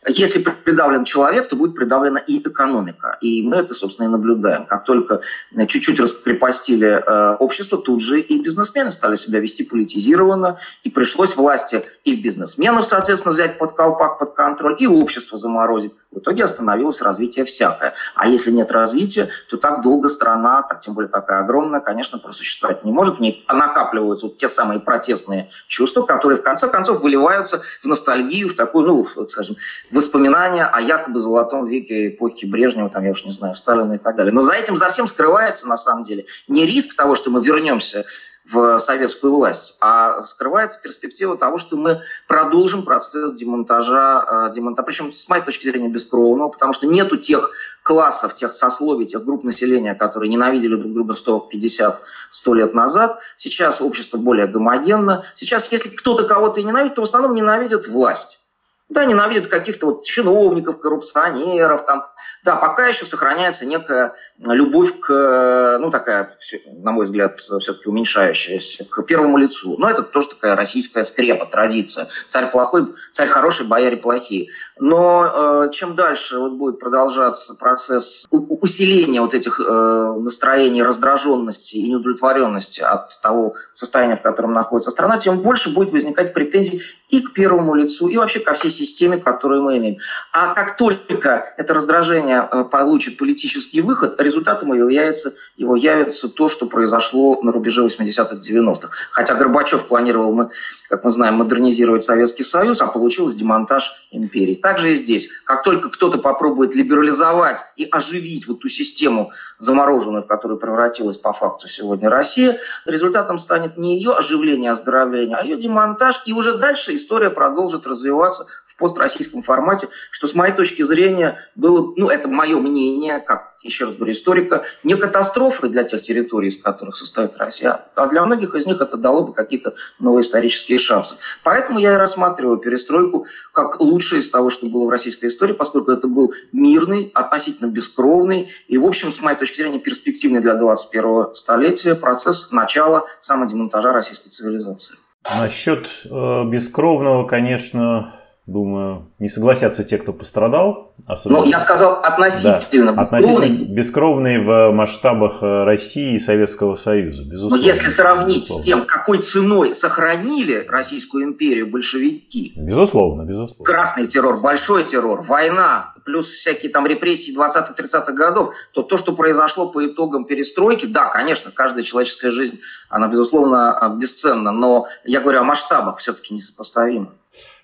если 0.06 0.40
придавлен 0.40 1.04
человек, 1.04 1.48
то 1.48 1.56
будет 1.56 1.74
придавлена 1.74 2.18
и 2.18 2.38
экономика. 2.38 3.18
И 3.20 3.42
мы 3.42 3.56
это, 3.56 3.74
собственно, 3.74 4.06
и 4.06 4.11
наблюдаем. 4.11 4.66
Как 4.66 4.84
только 4.84 5.22
э, 5.54 5.66
чуть-чуть 5.66 5.98
раскрепостили 5.98 6.87
э, 6.87 7.37
общество, 7.37 7.78
тут 7.78 8.00
же 8.00 8.20
и 8.20 8.40
бизнесмены 8.40 8.90
стали 8.90 9.16
себя 9.16 9.40
вести 9.40 9.64
политизированно, 9.64 10.58
и 10.84 10.90
пришлось 10.90 11.37
власти 11.37 11.82
и 12.04 12.14
бизнесменов, 12.14 12.87
соответственно, 12.87 13.32
взять 13.32 13.58
под 13.58 13.72
колпак, 13.72 14.18
под 14.18 14.34
контроль, 14.34 14.76
и 14.78 14.87
общество 14.87 15.37
заморозить. 15.37 15.92
В 16.11 16.21
итоге 16.21 16.44
остановилось 16.44 17.03
развитие 17.03 17.44
всякое. 17.44 17.92
А 18.14 18.29
если 18.29 18.51
нет 18.51 18.73
развития, 18.73 19.29
то 19.51 19.59
так 19.59 19.83
долго 19.83 20.09
страна, 20.09 20.62
так 20.62 20.81
тем 20.81 20.94
более 20.94 21.11
такая 21.11 21.40
огромная, 21.40 21.81
конечно, 21.81 22.18
просуществовать 22.18 22.83
не 22.83 22.92
может. 22.92 23.16
В 23.16 23.21
ней 23.21 23.44
накапливаются 23.47 24.27
вот 24.27 24.38
те 24.38 24.49
самые 24.49 24.81
протестные 24.81 25.51
чувства, 25.66 26.03
которые 26.03 26.38
в 26.38 26.42
конце 26.42 26.66
концов 26.68 27.03
выливаются 27.03 27.61
в 27.83 27.85
ностальгию, 27.85 28.49
в 28.49 28.55
такую, 28.55 28.87
ну, 28.87 29.29
скажем, 29.29 29.57
воспоминания 29.90 30.64
о 30.64 30.81
якобы 30.81 31.21
золотом 31.21 31.66
веке 31.66 32.09
эпохи 32.09 32.47
Брежнева, 32.47 32.88
там, 32.88 33.05
я 33.05 33.11
уж 33.11 33.25
не 33.25 33.31
знаю, 33.31 33.55
Сталина 33.55 33.92
и 33.92 33.99
так 33.99 34.16
далее. 34.16 34.33
Но 34.33 34.40
за 34.40 34.55
этим 34.55 34.79
за 34.79 34.88
всем 34.88 35.07
скрывается, 35.07 35.68
на 35.68 35.77
самом 35.77 36.05
деле, 36.05 36.25
не 36.49 36.64
риск 36.64 36.97
того, 36.97 37.16
что 37.16 37.29
мы 37.29 37.44
вернемся 37.44 38.07
в 38.50 38.78
советскую 38.78 39.34
власть, 39.34 39.76
а 39.80 40.22
скрывается 40.22 40.80
перспектива 40.80 41.37
того, 41.37 41.58
что 41.58 41.76
мы 41.76 42.02
продолжим 42.26 42.82
процесс 42.82 43.34
демонтажа, 43.34 44.48
э, 44.48 44.54
демонтажа, 44.54 44.87
причем 44.87 45.12
с 45.12 45.28
моей 45.28 45.42
точки 45.42 45.66
зрения 45.66 45.88
бескровного, 45.88 46.48
потому 46.48 46.72
что 46.72 46.87
нету 46.87 47.16
тех 47.16 47.50
классов, 47.82 48.34
тех 48.34 48.52
сословий, 48.52 49.06
тех 49.06 49.24
групп 49.24 49.44
населения, 49.44 49.94
которые 49.94 50.30
ненавидели 50.30 50.76
друг 50.76 50.92
друга 50.92 51.14
150-100 51.14 52.54
лет 52.54 52.74
назад. 52.74 53.18
Сейчас 53.37 53.82
общество 53.82 54.16
более 54.16 54.46
гомогенно. 54.46 55.24
Сейчас, 55.34 55.70
если 55.70 55.90
кто-то 55.90 56.24
кого-то 56.24 56.61
и 56.61 56.64
ненавидит, 56.64 56.94
то 56.94 57.02
в 57.02 57.04
основном 57.04 57.34
ненавидят 57.34 57.87
власть. 57.87 58.40
Да, 58.88 59.05
ненавидят 59.05 59.48
каких-то 59.48 59.87
вот 59.87 60.05
чиновников, 60.05 60.81
коррупционеров. 60.81 61.85
Там. 61.85 62.07
Да, 62.42 62.57
пока 62.57 62.87
еще 62.87 63.05
сохраняется 63.05 63.66
некая 63.66 64.14
любовь 64.38 64.98
к, 64.98 65.79
ну 65.79 65.90
такая, 65.90 66.37
на 66.66 66.92
мой 66.92 67.05
взгляд, 67.05 67.38
все-таки 67.38 67.88
уменьшающаяся, 67.88 68.87
к 68.87 69.03
первому 69.03 69.37
лицу. 69.37 69.77
Но 69.77 69.90
это 69.90 70.03
тоже 70.03 70.29
такая 70.31 70.57
российская 70.57 71.05
скрепа, 71.05 71.44
традиция. 71.44 72.09
Царь 72.29 72.51
плохой, 72.51 72.94
царь 73.12 73.29
хороший, 73.29 73.66
бояре 73.66 73.98
плохие. 73.98 74.48
Но 74.79 75.66
э, 75.66 75.70
чем 75.72 75.94
дальше 75.94 76.38
вот 76.38 76.53
будет 76.53 76.81
продолжаться 76.81 77.55
процесс 77.57 78.27
усиления 78.31 79.20
вот 79.20 79.35
этих 79.35 79.61
э, 79.61 80.14
настроений 80.18 80.83
раздраженности 80.83 81.77
и 81.77 81.90
неудовлетворенности 81.90 82.81
от 82.81 83.20
того 83.20 83.55
состояния, 83.74 84.16
в 84.16 84.22
котором 84.22 84.55
находится 84.55 84.90
страна, 84.90 85.18
тем 85.18 85.40
больше 85.40 85.74
будет 85.74 85.92
возникать 85.92 86.33
претензий 86.33 86.83
и 87.09 87.21
к 87.21 87.33
первому 87.33 87.75
лицу, 87.75 88.09
и 88.09 88.16
вообще 88.16 88.40
ко 88.40 88.53
всей 88.53 88.71
системе, 88.71 89.16
которую 89.16 89.62
мы 89.62 89.79
имеем. 89.79 89.99
А 90.33 90.55
как 90.55 90.77
только 90.77 91.55
это 91.57 91.75
раздражение 91.75 92.47
э, 92.51 92.64
получит 92.64 93.16
политический 93.16 93.81
выход, 93.81 94.21
результатом 94.21 94.75
его 94.75 94.88
явится, 94.88 95.35
его 95.57 95.75
явится 95.75 96.29
то, 96.29 96.49
что 96.49 96.66
произошло 96.66 97.40
на 97.42 97.51
рубеже 97.51 97.85
80-х, 97.85 98.37
90-х. 98.37 98.90
Хотя 99.11 99.35
Горбачев 99.35 99.87
планировал, 99.87 100.33
мы, 100.33 100.51
как 100.88 101.05
мы 101.05 101.11
знаем, 101.11 101.35
модернизировать 101.35 102.05
Советский 102.05 102.44
Союз, 102.44 102.83
а 102.83 102.87
получилось 102.87 103.35
демонтаж 103.35 104.07
империи. 104.11 104.55
Также 104.55 104.92
и 104.92 104.94
здесь. 104.94 105.31
Как 105.44 105.62
только 105.62 105.88
кто-то 105.88 106.18
попробует 106.18 106.75
либерализовать 106.75 107.64
и 107.77 107.87
оживить 107.90 108.47
вот 108.47 108.61
ту 108.61 108.68
систему 108.68 109.33
замороженную, 109.59 110.23
в 110.23 110.27
которую 110.27 110.59
превратилась 110.59 111.16
по 111.16 111.33
факту 111.33 111.68
сегодня 111.68 112.11
Россия, 112.11 112.59
результатом 112.85 113.38
станет 113.38 113.79
не 113.79 113.97
ее 113.97 114.12
оживление, 114.12 114.73
оздоровление, 114.73 115.37
а 115.37 115.42
ее 115.42 115.57
демонтаж. 115.57 116.23
И 116.27 116.33
уже 116.33 116.59
дальше 116.59 116.97
история 116.98 117.30
продолжит 117.30 117.87
развиваться 117.87 118.46
построссийском 118.78 119.42
формате, 119.42 119.88
что 120.11 120.26
с 120.26 120.34
моей 120.34 120.54
точки 120.54 120.82
зрения 120.82 121.38
было, 121.54 121.92
ну 121.96 122.08
это 122.08 122.28
мое 122.28 122.58
мнение, 122.58 123.20
как, 123.20 123.54
еще 123.62 123.84
раз 123.84 123.96
говорю, 123.96 124.12
историка, 124.12 124.64
не 124.84 124.96
катастрофой 124.96 125.68
для 125.68 125.82
тех 125.82 126.00
территорий, 126.00 126.48
из 126.48 126.62
которых 126.62 126.96
состоит 126.96 127.37
Россия, 127.37 127.84
а 127.94 128.06
для 128.06 128.24
многих 128.24 128.54
из 128.54 128.66
них 128.66 128.80
это 128.80 128.96
дало 128.96 129.22
бы 129.22 129.34
какие-то 129.34 129.74
новые 129.98 130.22
исторические 130.22 130.78
шансы. 130.78 131.16
Поэтому 131.42 131.80
я 131.80 131.94
и 131.94 131.96
рассматриваю 131.96 132.58
перестройку 132.58 133.26
как 133.52 133.80
лучшее 133.80 134.20
из 134.20 134.30
того, 134.30 134.48
что 134.48 134.66
было 134.66 134.87
в 134.87 134.90
российской 134.90 135.26
истории, 135.26 135.52
поскольку 135.52 135.90
это 135.90 136.06
был 136.06 136.32
мирный, 136.52 137.11
относительно 137.14 137.68
бескровный 137.68 138.50
и, 138.68 138.78
в 138.78 138.87
общем, 138.87 139.11
с 139.11 139.20
моей 139.20 139.37
точки 139.37 139.56
зрения, 139.56 139.80
перспективный 139.80 140.40
для 140.40 140.54
21 140.54 141.34
столетия 141.34 141.94
процесс 141.96 142.52
начала 142.52 143.06
самодемонтажа 143.20 143.92
российской 143.92 144.28
цивилизации. 144.30 144.96
Насчет 145.24 145.88
э, 146.04 146.44
бескровного, 146.44 147.26
конечно, 147.26 148.14
думаю, 148.48 149.12
не 149.18 149.28
согласятся 149.28 149.84
те, 149.84 149.98
кто 149.98 150.14
пострадал. 150.14 150.94
Особенно... 151.06 151.40
Ну, 151.40 151.44
я 151.44 151.61
сказал 151.61 152.00
относительно 152.02 152.94
да, 152.94 153.02
бескровный. 153.02 153.46
Относительно 153.46 153.74
бескровный 153.74 154.38
в 154.38 154.72
масштабах 154.72 155.42
э, 155.42 155.64
России 155.64 156.14
и 156.14 156.18
Советского 156.18 156.74
Союза, 156.74 157.24
безусловно. 157.24 157.58
Но 157.58 157.62
если 157.62 157.88
сравнить 157.88 158.44
безусловно. 158.44 158.62
с 158.62 158.66
тем, 158.66 158.87
какой 158.87 159.18
ценой 159.18 159.74
сохранили 159.74 160.66
Российскую 160.66 161.24
империю 161.24 161.70
большевики. 161.70 162.54
Безусловно, 162.56 163.22
безусловно. 163.22 163.64
Красный 163.64 164.06
террор, 164.06 164.40
большой 164.40 164.84
террор, 164.84 165.22
война, 165.22 165.92
плюс 166.06 166.30
всякие 166.30 166.72
там 166.72 166.87
репрессии 166.87 167.37
20-30-х 167.37 168.12
годов, 168.12 168.54
то 168.72 168.82
то, 168.82 168.96
что 168.96 169.12
произошло 169.12 169.68
по 169.68 169.87
итогам 169.87 170.24
перестройки, 170.24 170.87
да, 170.87 171.11
конечно, 171.11 171.50
каждая 171.50 171.82
человеческая 171.84 172.30
жизнь, 172.30 172.61
она, 172.88 173.08
безусловно, 173.08 173.94
бесценна, 174.00 174.52
но 174.52 174.87
я 175.04 175.20
говорю 175.20 175.40
о 175.40 175.44
масштабах 175.44 175.98
все-таки 175.98 176.32
несопоставимы. 176.32 177.11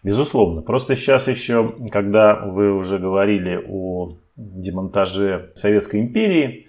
Безусловно. 0.02 0.62
Просто 0.62 0.96
сейчас 0.96 1.28
еще, 1.28 1.74
когда 1.90 2.34
вы 2.36 2.72
уже 2.72 2.98
говорили 2.98 3.62
о 3.66 4.16
демонтаже 4.36 5.52
Советской 5.54 6.00
империи, 6.00 6.66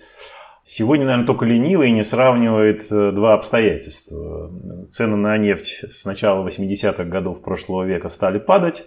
сегодня, 0.64 1.06
наверное, 1.06 1.28
только 1.28 1.46
ленивый 1.46 1.92
не 1.92 2.04
сравнивает 2.04 2.92
э, 2.92 3.12
два 3.12 3.34
обстоятельства. 3.34 4.52
Цены 4.92 5.18
на 5.18 5.38
нефть 5.38 5.86
с 5.90 6.06
начала 6.06 6.48
80-х 6.48 7.04
годов 7.06 7.42
прошлого 7.42 7.84
века 7.84 8.10
стали 8.10 8.40
падать. 8.40 8.86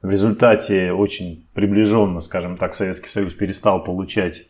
В 0.00 0.10
результате 0.10 0.92
очень 0.92 1.46
приближенно, 1.54 2.20
скажем 2.20 2.56
так, 2.56 2.74
Советский 2.74 3.08
Союз 3.08 3.32
перестал 3.32 3.82
получать 3.82 4.44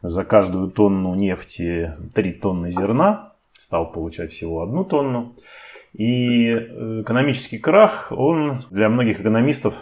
за 0.00 0.24
каждую 0.24 0.70
тонну 0.70 1.14
нефти 1.14 1.94
3 2.14 2.32
тонны 2.34 2.70
зерна, 2.70 3.32
стал 3.52 3.90
получать 3.90 4.32
всего 4.32 4.62
одну 4.62 4.84
тонну. 4.84 5.34
И 5.92 6.46
э, 6.46 7.02
экономический 7.02 7.58
крах, 7.58 8.12
он 8.12 8.60
для 8.70 8.88
многих 8.88 9.20
экономистов, 9.20 9.74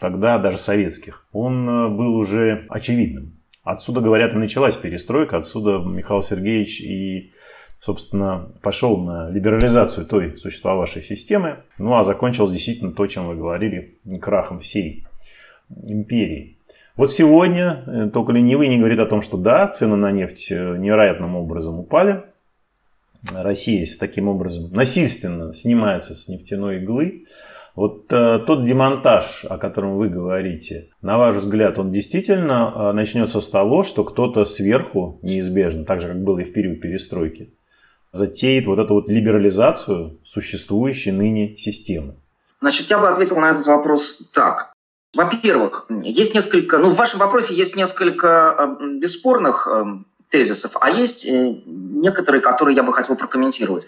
тогда 0.00 0.38
даже 0.38 0.58
советских, 0.58 1.24
он 1.32 1.68
э, 1.68 1.88
был 1.88 2.16
уже 2.16 2.66
очевидным. 2.68 3.34
Отсюда, 3.62 4.00
говорят, 4.00 4.32
и 4.32 4.38
началась 4.38 4.76
перестройка, 4.76 5.36
отсюда 5.36 5.78
Михаил 5.78 6.22
Сергеевич 6.22 6.80
и, 6.80 7.30
собственно, 7.80 8.50
пошел 8.60 8.96
на 8.96 9.30
либерализацию 9.30 10.06
той 10.06 10.36
существовавшей 10.36 11.02
системы. 11.02 11.58
Ну 11.78 11.96
а 11.96 12.02
закончилось 12.02 12.50
действительно 12.50 12.90
то, 12.90 13.06
чем 13.06 13.28
вы 13.28 13.36
говорили, 13.36 13.98
крахом 14.20 14.58
всей 14.60 15.06
империи. 15.86 16.56
Вот 16.96 17.12
сегодня 17.12 17.84
э, 17.86 18.10
только 18.12 18.32
ленивый 18.32 18.66
не 18.66 18.78
говорит 18.78 18.98
о 18.98 19.06
том, 19.06 19.22
что 19.22 19.36
да, 19.36 19.68
цены 19.68 19.94
на 19.94 20.10
нефть 20.10 20.50
невероятным 20.50 21.36
образом 21.36 21.78
упали, 21.78 22.24
Россия 23.34 23.86
таким 23.98 24.28
образом 24.28 24.72
насильственно 24.72 25.54
снимается 25.54 26.14
с 26.14 26.28
нефтяной 26.28 26.78
иглы. 26.78 27.26
Вот 27.76 28.12
э, 28.12 28.40
тот 28.46 28.66
демонтаж, 28.66 29.44
о 29.48 29.56
котором 29.56 29.96
вы 29.96 30.08
говорите, 30.08 30.90
на 31.02 31.18
ваш 31.18 31.36
взгляд, 31.36 31.78
он 31.78 31.92
действительно 31.92 32.72
э, 32.74 32.92
начнется 32.92 33.40
с 33.40 33.48
того, 33.48 33.84
что 33.84 34.04
кто-то 34.04 34.44
сверху, 34.44 35.20
неизбежно, 35.22 35.84
так 35.84 36.00
же, 36.00 36.08
как 36.08 36.22
было 36.22 36.40
и 36.40 36.44
в 36.44 36.52
период 36.52 36.80
перестройки, 36.80 37.54
затеет 38.12 38.66
вот 38.66 38.78
эту 38.78 38.94
вот 38.94 39.08
либерализацию 39.08 40.18
существующей 40.24 41.12
ныне 41.12 41.56
системы? 41.56 42.16
Значит, 42.60 42.90
я 42.90 42.98
бы 42.98 43.08
ответил 43.08 43.36
на 43.36 43.50
этот 43.50 43.66
вопрос 43.66 44.30
так. 44.34 44.72
Во-первых, 45.14 45.86
есть 46.02 46.34
несколько, 46.34 46.78
ну, 46.78 46.90
в 46.90 46.96
вашем 46.96 47.20
вопросе 47.20 47.54
есть 47.54 47.76
несколько 47.76 48.76
э, 48.80 48.98
бесспорных 48.98 49.68
э, 49.70 49.84
тезисов, 50.30 50.76
а 50.80 50.90
есть 50.90 51.26
э, 51.26 51.54
некоторые, 51.66 52.40
которые 52.40 52.74
я 52.74 52.82
бы 52.82 52.92
хотел 52.94 53.16
прокомментировать. 53.16 53.86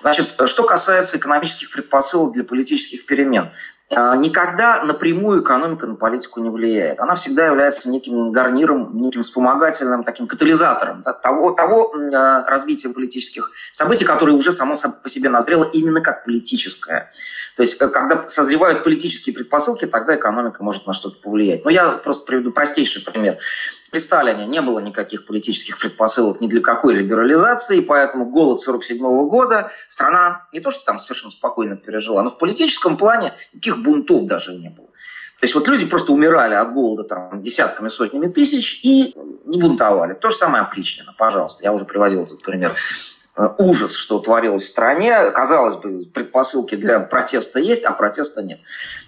Значит, 0.00 0.34
что 0.46 0.62
касается 0.62 1.16
экономических 1.16 1.70
предпосылок 1.70 2.34
для 2.34 2.44
политических 2.44 3.06
перемен. 3.06 3.50
Э, 3.90 4.16
никогда 4.16 4.82
напрямую 4.84 5.42
экономика 5.42 5.86
на 5.86 5.94
политику 5.94 6.40
не 6.40 6.50
влияет. 6.50 7.00
Она 7.00 7.14
всегда 7.14 7.46
является 7.46 7.88
неким 7.88 8.32
гарниром, 8.32 8.90
неким 8.98 9.22
вспомогательным 9.22 10.04
таким 10.04 10.26
катализатором 10.26 11.02
да, 11.02 11.14
того, 11.14 11.52
того 11.52 11.94
э, 11.96 12.10
развития 12.46 12.90
политических 12.90 13.50
событий, 13.72 14.04
которое 14.04 14.32
уже 14.32 14.52
само 14.52 14.76
по 14.76 15.08
себе 15.08 15.30
назрело 15.30 15.64
именно 15.64 16.02
как 16.02 16.24
политическое. 16.24 17.10
То 17.56 17.62
есть, 17.62 17.76
когда 17.78 18.28
созревают 18.28 18.84
политические 18.84 19.34
предпосылки, 19.34 19.86
тогда 19.86 20.16
экономика 20.16 20.62
может 20.62 20.86
на 20.86 20.92
что-то 20.92 21.20
повлиять. 21.20 21.64
Но 21.64 21.70
я 21.70 21.88
просто 21.92 22.26
приведу 22.26 22.52
простейший 22.52 23.02
пример. 23.02 23.38
При 23.90 24.00
Сталине 24.00 24.46
не 24.46 24.60
было 24.60 24.80
никаких 24.80 25.26
политических 25.26 25.78
предпосылок 25.78 26.40
ни 26.40 26.46
для 26.46 26.60
какой 26.60 26.94
либерализации, 26.94 27.80
поэтому 27.80 28.26
голод 28.26 28.60
1947 28.60 29.28
года 29.28 29.72
страна 29.88 30.46
не 30.52 30.60
то, 30.60 30.70
что 30.70 30.84
там 30.84 30.98
совершенно 30.98 31.30
спокойно 31.30 31.76
пережила, 31.76 32.22
но 32.22 32.30
в 32.30 32.38
политическом 32.38 32.98
плане 32.98 33.32
никаких 33.52 33.77
бунтов 33.82 34.26
даже 34.26 34.54
не 34.54 34.68
было. 34.70 34.88
То 35.40 35.44
есть 35.44 35.54
вот 35.54 35.68
люди 35.68 35.86
просто 35.86 36.12
умирали 36.12 36.54
от 36.54 36.72
голода 36.72 37.04
там, 37.04 37.42
десятками, 37.42 37.88
сотнями 37.88 38.26
тысяч 38.26 38.80
и 38.82 39.14
не 39.44 39.60
бунтовали. 39.60 40.14
То 40.14 40.30
же 40.30 40.36
самое 40.36 40.64
опричнина, 40.64 41.14
пожалуйста. 41.16 41.62
Я 41.62 41.72
уже 41.72 41.84
приводил 41.84 42.24
этот 42.24 42.42
пример. 42.42 42.74
Э, 43.38 43.50
ужас, 43.58 43.94
что 43.94 44.18
творилось 44.18 44.64
в 44.64 44.68
стране. 44.68 45.30
Казалось 45.30 45.76
бы, 45.76 46.00
предпосылки 46.12 46.74
для 46.74 46.98
протеста 46.98 47.60
есть, 47.60 47.84
а 47.84 47.92
протеста 47.92 48.42
нет. 48.42 48.58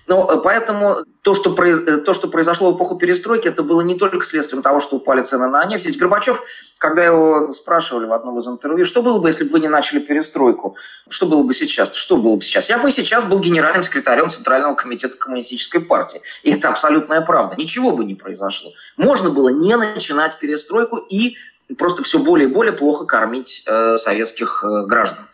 Но 0.07 0.31
э, 0.31 0.41
поэтому 0.43 0.99
то 1.23 1.35
что, 1.35 1.53
произ... 1.53 1.81
Э, 1.81 1.97
то, 1.99 2.13
что 2.13 2.29
произошло 2.29 2.73
в 2.73 2.77
эпоху 2.77 2.97
перестройки, 2.97 3.49
это 3.49 3.65
было 3.65 3.81
не 3.81 3.97
только 3.97 4.25
следствием 4.25 4.63
того, 4.63 4.79
что 4.79 4.97
упали 4.97 5.23
цены 5.23 5.49
на 5.49 5.65
нефть. 5.65 5.87
Ведь 5.87 5.99
Горбачев, 5.99 6.45
когда 6.79 7.05
его 7.05 7.53
спрашивали 7.53 8.07
в 8.07 8.13
одном 8.13 8.39
из 8.39 8.47
интервью, 8.47 8.85
что 8.85 9.03
было 9.03 9.19
бы, 9.19 9.29
если 9.29 9.43
бы 9.43 9.51
вы 9.51 9.61
не 9.61 9.69
начали 9.69 9.99
перестройку, 9.99 10.77
что 11.09 11.27
было 11.27 11.43
бы 11.43 11.53
сейчас? 11.53 11.93
Что 11.93 12.17
было 12.17 12.37
бы 12.37 12.43
сейчас? 12.43 12.71
Я 12.71 12.79
бы 12.79 12.89
сейчас 12.93 13.25
был 13.25 13.41
генеральным 13.41 13.83
секретарем 13.83 14.31
Центрального 14.31 14.77
комитета 14.77 15.17
Коммунистической 15.17 15.81
партии. 15.81 16.23
И 16.45 16.53
это 16.53 16.69
абсолютная 16.69 17.21
правда. 17.23 17.57
Ничего 17.57 17.91
бы 17.91 18.05
не 18.05 18.15
произошло. 18.15 18.71
Можно 18.97 19.31
было 19.31 19.49
не 19.49 19.77
начинать 19.77 20.39
перестройку 20.39 20.99
и 20.99 21.37
просто 21.79 22.03
все 22.03 22.19
более 22.19 22.49
и 22.49 22.53
более 22.53 22.73
плохо 22.73 23.05
кормить 23.05 23.63
э, 23.67 23.97
советских 23.97 24.65
э, 24.65 24.87
граждан. 24.87 25.27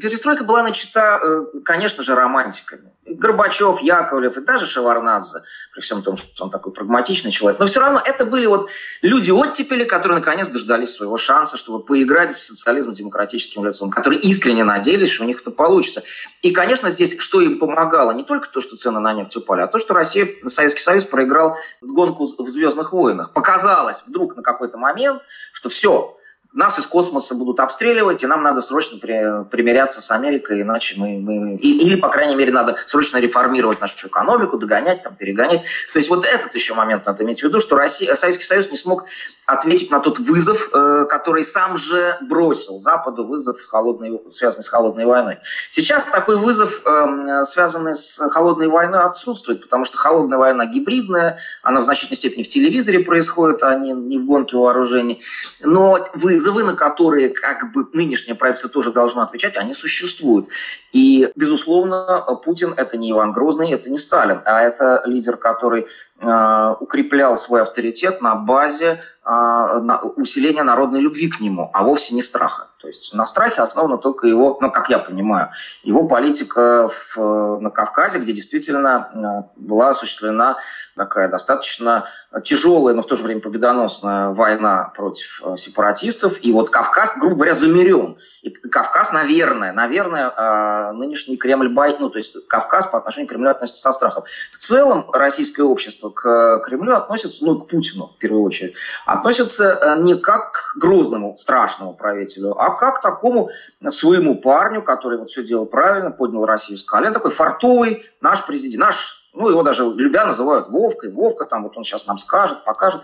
Перестройка 0.00 0.44
была 0.44 0.62
начата, 0.62 1.20
э, 1.22 1.60
конечно 1.64 2.02
же, 2.02 2.14
романтиками. 2.14 2.92
Горбачев, 3.06 3.80
Яковлев 3.80 4.36
и 4.36 4.40
даже 4.40 4.66
Шеварнадзе, 4.66 5.42
при 5.72 5.80
всем 5.80 6.02
том, 6.02 6.16
что 6.16 6.44
он 6.44 6.50
такой 6.50 6.72
прагматичный 6.72 7.30
человек. 7.30 7.60
Но 7.60 7.66
все 7.66 7.80
равно 7.80 8.02
это 8.04 8.24
были 8.24 8.46
вот 8.46 8.68
люди 9.00 9.30
оттепели, 9.30 9.84
которые 9.84 10.18
наконец 10.18 10.48
дождались 10.48 10.94
своего 10.94 11.16
шанса, 11.16 11.56
чтобы 11.56 11.84
поиграть 11.84 12.34
в 12.34 12.42
социализм 12.42 12.92
с 12.92 12.96
демократическим 12.96 13.64
лицом, 13.64 13.90
которые 13.90 14.20
искренне 14.20 14.64
надеялись, 14.64 15.10
что 15.10 15.24
у 15.24 15.26
них 15.26 15.40
это 15.40 15.50
получится. 15.50 16.02
И, 16.42 16.50
конечно, 16.50 16.90
здесь 16.90 17.16
что 17.18 17.40
им 17.40 17.58
помогало? 17.58 18.10
Не 18.10 18.24
только 18.24 18.48
то, 18.48 18.60
что 18.60 18.76
цены 18.76 18.98
на 18.98 19.12
нефть 19.12 19.36
упали, 19.36 19.62
а 19.62 19.68
то, 19.68 19.78
что 19.78 19.94
Россия, 19.94 20.28
Советский 20.46 20.82
Союз 20.82 21.04
проиграл 21.04 21.56
гонку 21.80 22.24
в 22.24 22.48
«Звездных 22.48 22.92
войнах». 22.92 23.32
Показалось 23.32 24.02
вдруг 24.06 24.36
на 24.36 24.42
какой-то 24.42 24.78
момент, 24.78 25.22
что 25.52 25.68
все, 25.68 26.16
нас 26.52 26.78
из 26.78 26.86
космоса 26.86 27.34
будут 27.34 27.60
обстреливать, 27.60 28.22
и 28.22 28.26
нам 28.26 28.42
надо 28.42 28.62
срочно 28.62 28.98
при, 28.98 29.44
примиряться 29.44 30.00
с 30.00 30.10
Америкой, 30.10 30.62
иначе 30.62 30.94
мы... 30.98 31.18
мы 31.18 31.56
и, 31.56 31.78
или, 31.78 31.96
по 31.96 32.08
крайней 32.08 32.34
мере, 32.34 32.52
надо 32.52 32.76
срочно 32.86 33.18
реформировать 33.18 33.80
нашу 33.80 34.08
экономику, 34.08 34.58
догонять, 34.58 35.02
там, 35.02 35.14
перегонять. 35.14 35.62
То 35.92 35.98
есть 35.98 36.08
вот 36.08 36.24
этот 36.24 36.54
еще 36.54 36.74
момент 36.74 37.06
надо 37.06 37.24
иметь 37.24 37.40
в 37.40 37.42
виду, 37.42 37.60
что 37.60 37.76
Россия, 37.76 38.14
Советский 38.14 38.44
Союз 38.44 38.70
не 38.70 38.76
смог 38.76 39.06
ответить 39.46 39.90
на 39.90 40.00
тот 40.00 40.18
вызов, 40.18 40.70
э, 40.72 41.06
который 41.08 41.44
сам 41.44 41.76
же 41.76 42.16
бросил 42.20 42.78
Западу, 42.78 43.24
вызов, 43.24 43.60
холодной, 43.62 44.20
связанный 44.30 44.64
с 44.64 44.68
холодной 44.68 45.06
войной. 45.06 45.38
Сейчас 45.70 46.04
такой 46.04 46.36
вызов, 46.36 46.82
э, 46.84 47.44
связанный 47.44 47.94
с 47.94 48.18
холодной 48.30 48.68
войной, 48.68 49.02
отсутствует, 49.02 49.62
потому 49.62 49.84
что 49.84 49.98
холодная 49.98 50.38
война 50.38 50.66
гибридная, 50.66 51.38
она 51.62 51.80
в 51.80 51.84
значительной 51.84 52.16
степени 52.16 52.42
в 52.42 52.48
телевизоре 52.48 53.00
происходит, 53.00 53.62
а 53.62 53.74
не, 53.74 54.18
в 54.18 54.26
гонке 54.26 54.56
вооружений. 54.56 55.22
Но 55.60 56.04
вызов 56.14 56.36
вызовы, 56.36 56.64
на 56.64 56.74
которые 56.74 57.30
как 57.30 57.72
бы 57.72 57.86
нынешнее 57.92 58.34
правительство 58.34 58.70
тоже 58.70 58.92
должно 58.92 59.22
отвечать, 59.22 59.56
они 59.56 59.74
существуют. 59.74 60.48
И, 60.92 61.30
безусловно, 61.34 62.24
Путин– 62.44 62.74
это 62.76 62.96
не 62.96 63.10
Иван 63.10 63.32
Грозный, 63.32 63.72
это 63.72 63.90
не 63.90 63.96
Сталин, 63.96 64.42
а 64.44 64.62
это 64.62 65.02
лидер, 65.06 65.36
который 65.36 65.86
укреплял 66.18 67.36
свой 67.36 67.62
авторитет 67.62 68.22
на 68.22 68.34
базе 68.34 69.02
э, 69.24 69.30
усиления 70.16 70.62
народной 70.62 71.00
любви 71.00 71.28
к 71.28 71.40
нему, 71.40 71.70
а 71.74 71.84
вовсе 71.84 72.14
не 72.14 72.22
страха. 72.22 72.68
То 72.86 72.90
есть 72.90 73.12
на 73.14 73.26
страхе 73.26 73.62
основана 73.62 73.98
только 73.98 74.28
его, 74.28 74.58
ну, 74.60 74.70
как 74.70 74.90
я 74.90 75.00
понимаю, 75.00 75.50
его 75.82 76.06
политика 76.06 76.88
в, 76.88 77.58
на 77.58 77.70
Кавказе, 77.70 78.20
где 78.20 78.32
действительно 78.32 79.10
э, 79.12 79.60
была 79.60 79.88
осуществлена 79.88 80.58
такая 80.94 81.28
достаточно 81.28 82.08
тяжелая, 82.44 82.94
но 82.94 83.02
в 83.02 83.06
то 83.06 83.16
же 83.16 83.24
время 83.24 83.40
победоносная 83.40 84.28
война 84.30 84.92
против 84.94 85.42
э, 85.44 85.56
сепаратистов. 85.56 86.38
И 86.44 86.52
вот 86.52 86.70
Кавказ, 86.70 87.18
грубо 87.18 87.34
говоря, 87.34 87.54
замерен. 87.54 88.18
И 88.42 88.50
Кавказ, 88.50 89.12
наверное, 89.12 89.72
наверное, 89.72 90.30
э, 90.30 90.92
нынешний 90.92 91.36
Кремль 91.36 91.68
боится, 91.68 92.02
ну, 92.02 92.10
то 92.10 92.18
есть 92.18 92.46
Кавказ 92.46 92.86
по 92.86 92.98
отношению 92.98 93.26
к 93.26 93.30
Кремлю 93.30 93.50
относится 93.50 93.82
со 93.82 93.92
страхом. 93.92 94.24
В 94.52 94.58
целом 94.58 95.10
российское 95.12 95.64
общество 95.64 96.10
к 96.10 96.60
Кремлю 96.64 96.94
относится, 96.94 97.44
ну, 97.44 97.58
к 97.58 97.68
Путину 97.68 98.12
в 98.16 98.18
первую 98.18 98.44
очередь, 98.44 98.74
относится 99.06 99.96
не 99.98 100.16
как 100.16 100.52
к 100.52 100.76
грозному, 100.78 101.36
страшному 101.36 101.94
правителю, 101.94 102.60
а 102.60 102.70
как 102.76 102.98
к 102.98 103.02
такому 103.02 103.50
своему 103.90 104.36
парню, 104.36 104.82
который 104.82 105.18
вот 105.18 105.28
все 105.28 105.42
делал 105.42 105.66
правильно, 105.66 106.10
поднял 106.10 106.44
Россию 106.44 106.78
с 106.78 106.84
колен, 106.84 107.12
такой 107.12 107.30
фартовый 107.30 108.04
наш 108.20 108.44
президент, 108.46 108.84
наш 108.84 109.26
ну, 109.36 109.50
его 109.50 109.62
даже 109.62 109.84
любя 109.84 110.24
называют 110.24 110.68
Вовкой. 110.68 111.10
Вовка 111.10 111.44
там, 111.44 111.64
вот 111.64 111.76
он 111.76 111.84
сейчас 111.84 112.06
нам 112.06 112.16
скажет, 112.16 112.64
покажет. 112.64 113.02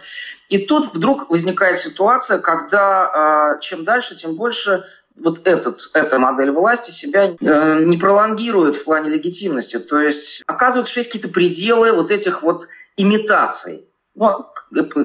И 0.48 0.58
тут 0.58 0.94
вдруг 0.94 1.28
возникает 1.28 1.78
ситуация, 1.78 2.38
когда 2.38 3.56
э, 3.56 3.60
чем 3.60 3.84
дальше, 3.84 4.16
тем 4.16 4.34
больше 4.34 4.84
вот 5.14 5.46
этот, 5.46 5.90
эта 5.92 6.18
модель 6.18 6.50
власти 6.50 6.90
себя 6.90 7.36
э, 7.38 7.84
не 7.84 7.98
пролонгирует 7.98 8.76
в 8.76 8.84
плане 8.84 9.10
легитимности. 9.10 9.78
То 9.78 10.00
есть 10.00 10.42
оказывается, 10.46 10.90
что 10.90 11.00
есть 11.00 11.12
какие-то 11.12 11.28
пределы 11.28 11.92
вот 11.92 12.10
этих 12.10 12.42
вот 12.42 12.66
имитаций. 12.96 13.86
Ну, 14.14 14.46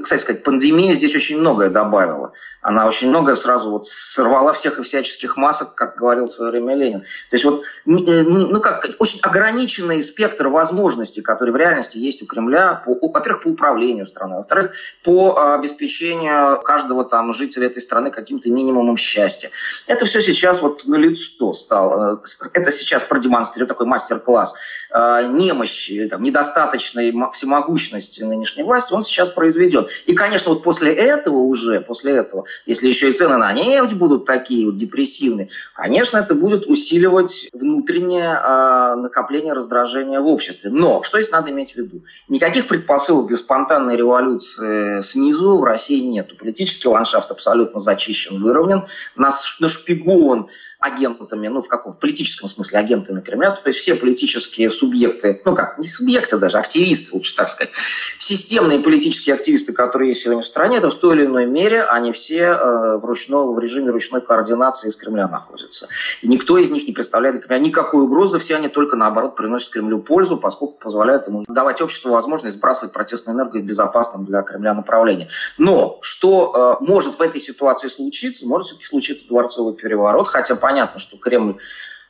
кстати 0.04 0.22
сказать, 0.22 0.43
пандемия 0.43 0.93
здесь 0.93 1.15
очень 1.15 1.39
многое 1.39 1.70
добавила. 1.70 2.34
Она 2.62 2.86
очень 2.86 3.08
многое 3.08 3.36
сразу 3.36 3.72
вот 3.72 3.86
сорвала 3.86 4.52
всех 4.52 4.80
и 4.80 4.84
всяческих 4.84 5.38
масок, 5.38 5.76
как 5.76 5.96
говорил 5.96 6.26
в 6.26 6.32
свое 6.32 6.52
время 6.52 6.76
Ленин. 6.76 7.00
То 7.00 7.34
есть 7.34 7.46
вот, 7.46 7.62
э, 7.86 8.24
ну 8.24 8.60
как 8.60 8.78
сказать, 8.78 8.98
очень 9.00 9.22
ограниченный 9.22 10.04
спектр 10.04 10.50
возможностей, 10.50 11.22
которые 11.22 11.54
в 11.54 11.56
реальности 11.56 11.98
есть 11.98 12.22
у 12.22 12.26
Кремля, 12.26 12.82
по, 12.86 12.98
во-первых, 13.00 13.43
по 13.43 13.48
управлению 13.48 14.06
страной, 14.06 14.39
во-вторых, 14.39 14.74
по 15.06 15.54
обеспечению 15.56 16.62
каждого 16.62 17.06
там 17.06 17.32
жителя 17.32 17.67
этой 17.67 17.82
страны 17.82 18.12
каким-то 18.12 18.50
минимумом 18.50 18.98
счастья. 18.98 19.52
Это 19.86 20.06
все 20.06 20.20
сейчас 20.20 20.62
вот 20.62 20.86
на 20.86 20.96
лицо 20.96 21.54
стало. 21.54 22.22
Это 22.54 22.72
сейчас 22.72 23.06
продемонстрирует 23.06 23.70
такой 23.70 23.86
мастер-класс 23.86 24.56
э, 24.93 25.28
немощи, 25.32 26.08
там, 26.10 26.24
недостаточной 26.24 27.13
всемогущности 27.32 28.24
нынешней 28.24 28.63
власти 28.63 28.97
он 28.98 29.04
сейчас 29.04 29.30
произведет. 29.30 29.90
И, 30.06 30.14
конечно, 30.14 30.54
вот 30.54 30.64
после 30.64 30.94
этого 30.94 31.38
уже, 31.38 31.82
после 31.82 32.14
этого, 32.14 32.46
если 32.66 32.88
еще 32.88 33.10
и 33.10 33.14
цены 33.14 33.38
на 33.38 33.54
нефть 33.54 33.94
будут 33.94 34.26
такие 34.26 34.66
вот 34.66 34.76
депрессивные, 34.76 35.50
конечно, 35.74 36.18
это 36.18 36.36
будет 36.36 36.66
усиливать 36.68 37.50
внутреннее 37.54 38.30
э, 38.32 38.96
накопление 38.96 39.54
раздражения 39.54 40.20
в 40.20 40.28
обществе. 40.28 40.70
Но, 40.70 41.04
что 41.04 41.22
здесь 41.22 41.32
надо 41.32 41.52
иметь 41.52 41.74
в 41.74 41.78
виду? 41.78 42.04
Никаких 42.28 42.68
предпосылок 42.68 43.28
для 43.28 43.38
спонтанной 43.38 43.96
революции 43.96 45.02
снизу 45.02 45.58
в 45.58 45.64
России 45.64 46.02
нет. 46.02 46.38
Политический 46.38 46.88
ландшафт 46.88 47.32
абсолютно 47.32 47.80
зачищен, 47.80 48.42
выровнен, 48.42 48.86
нас 49.16 49.58
нашпигован 49.60 50.48
агентами, 50.80 51.48
ну, 51.48 51.62
в 51.62 51.68
каком? 51.68 51.94
В 51.94 52.00
политическом 52.00 52.48
смысле 52.48 52.80
агентами 52.80 53.22
Кремля, 53.22 53.52
то 53.52 53.62
есть 53.66 53.80
все 53.80 53.96
политические 53.96 54.70
субъекты, 54.70 55.42
ну 55.44 55.56
как, 55.56 55.80
не 55.80 55.88
субъекты 55.88 56.38
даже, 56.38 56.58
активисты, 56.58 57.16
лучше 57.16 57.36
так 57.36 57.50
сказать, 57.50 57.72
системные 58.20 58.80
политические 58.80 59.36
активисты, 59.36 59.74
которые 59.74 60.10
есть 60.10 60.22
сегодня 60.22 60.44
в 60.44 60.48
стране, 60.48 60.78
это 60.78 60.90
в 60.90 60.96
той 60.96 61.16
или 61.16 61.26
иной 61.26 61.46
мере, 61.46 61.84
они 61.84 62.12
все 62.12 62.42
э, 62.42 62.98
в, 62.98 63.06
ручной, 63.06 63.54
в 63.54 63.60
режиме 63.60 63.90
ручной 63.90 64.22
координации 64.22 64.90
из 64.90 64.96
Кремля 64.96 65.28
находятся. 65.28 65.88
И 66.22 66.28
никто 66.28 66.58
из 66.58 66.70
них 66.70 66.88
не 66.88 66.94
представляет 66.94 67.36
для 67.36 67.44
Кремля 67.44 67.60
никакой 67.60 68.04
угрозы, 68.04 68.38
все 68.38 68.56
они 68.56 68.68
только 68.68 68.96
наоборот 68.96 69.36
приносят 69.36 69.72
Кремлю 69.72 70.00
пользу, 70.00 70.38
поскольку 70.38 70.76
позволяют 70.76 71.28
ему 71.28 71.44
давать 71.48 71.82
обществу 71.82 72.12
возможность 72.12 72.58
сбрасывать 72.58 72.94
протестную 72.94 73.36
энергию 73.36 73.63
в 73.63 73.66
безопасном 73.66 74.26
для 74.26 74.44
Кремля 74.44 74.76
направлении. 74.76 75.30
Но 75.58 75.98
что 76.02 76.78
э, 76.82 76.84
может 76.84 77.16
в 77.16 77.22
этой 77.22 77.42
ситуации 77.42 77.88
случиться? 77.88 78.48
Может 78.48 78.68
все-таки 78.68 78.86
случиться 78.86 79.28
дворцовый 79.28 79.74
переворот, 79.74 80.28
хотя 80.28 80.56
понятно, 80.68 81.00
что 81.00 81.18
Кремль 81.18 81.56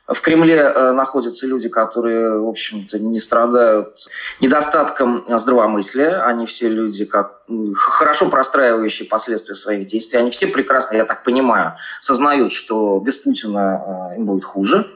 в 0.08 0.20
Кремле 0.22 0.56
э, 0.56 0.92
находятся 0.92 1.46
люди, 1.46 1.68
которые, 1.68 2.40
в 2.40 2.48
общем-то, 2.48 2.98
не 2.98 3.20
страдают 3.20 4.08
недостатком 4.40 5.24
здравомыслия. 5.28 6.24
Они 6.24 6.46
все 6.46 6.68
люди, 6.68 7.04
как, 7.04 7.42
хорошо 7.74 8.30
простраивающие 8.30 9.06
последствия 9.06 9.54
своих 9.54 9.86
действий. 9.86 10.18
Они 10.18 10.30
все 10.30 10.46
прекрасно, 10.46 10.96
я 10.96 11.04
так 11.04 11.24
понимаю, 11.24 11.76
сознают, 12.00 12.52
что 12.52 12.98
без 13.00 13.16
Путина 13.18 14.12
э, 14.14 14.16
им 14.16 14.24
будет 14.24 14.44
хуже. 14.44 14.86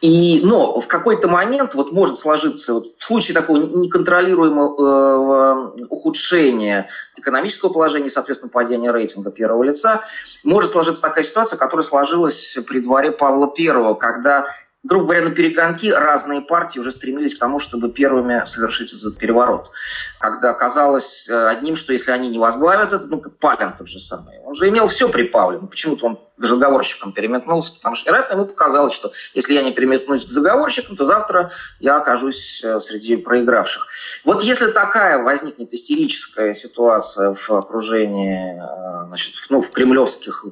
И, 0.00 0.40
но 0.42 0.80
в 0.80 0.88
какой-то 0.88 1.28
момент 1.28 1.74
вот 1.74 1.92
может 1.92 2.16
сложиться, 2.16 2.72
вот 2.74 2.86
в 2.98 3.04
случае 3.04 3.34
такого 3.34 3.58
неконтролируемого 3.58 5.74
э, 5.78 5.84
ухудшения 5.90 6.88
экономического 7.16 7.70
положения, 7.70 8.08
соответственно, 8.08 8.50
падения 8.50 8.92
рейтинга 8.92 9.30
первого 9.30 9.62
лица, 9.62 10.02
может 10.42 10.70
сложиться 10.70 11.02
такая 11.02 11.22
ситуация, 11.22 11.58
которая 11.58 11.84
сложилась 11.84 12.56
при 12.66 12.80
дворе 12.80 13.12
Павла 13.12 13.52
I, 13.58 13.94
когда 13.96 14.46
грубо 14.82 15.06
говоря, 15.06 15.28
на 15.28 15.34
перегонки 15.34 15.90
разные 15.90 16.40
партии 16.40 16.78
уже 16.78 16.90
стремились 16.90 17.34
к 17.34 17.38
тому, 17.38 17.58
чтобы 17.58 17.90
первыми 17.90 18.42
совершить 18.44 18.92
этот 18.94 19.18
переворот. 19.18 19.70
Когда 20.18 20.54
казалось 20.54 21.28
э, 21.28 21.48
одним, 21.48 21.76
что 21.76 21.92
если 21.92 22.12
они 22.12 22.28
не 22.28 22.38
возглавят 22.38 22.92
это, 22.92 23.06
ну, 23.06 23.20
Палин 23.20 23.74
тот 23.76 23.88
же 23.88 24.00
самый, 24.00 24.38
он 24.40 24.54
же 24.54 24.68
имел 24.68 24.86
все 24.86 25.08
при 25.08 25.24
Павле, 25.24 25.58
но 25.60 25.66
почему-то 25.66 26.06
он 26.06 26.20
к 26.40 26.44
заговорщикам 26.46 27.12
переметнулся, 27.12 27.74
потому 27.76 27.94
что, 27.94 28.10
вероятно, 28.10 28.34
ему 28.34 28.46
показалось, 28.46 28.94
что 28.94 29.12
если 29.34 29.52
я 29.52 29.62
не 29.62 29.72
переметнусь 29.72 30.24
к 30.24 30.30
заговорщикам, 30.30 30.96
то 30.96 31.04
завтра 31.04 31.52
я 31.80 31.98
окажусь 31.98 32.64
э, 32.64 32.80
среди 32.80 33.16
проигравших. 33.16 33.88
Вот 34.24 34.42
если 34.42 34.68
такая 34.68 35.22
возникнет 35.22 35.74
истерическая 35.74 36.54
ситуация 36.54 37.34
в 37.34 37.50
окружении, 37.50 38.54
э, 38.58 39.06
значит, 39.08 39.34
ну, 39.50 39.60
в 39.60 39.70
кремлевских 39.70 40.46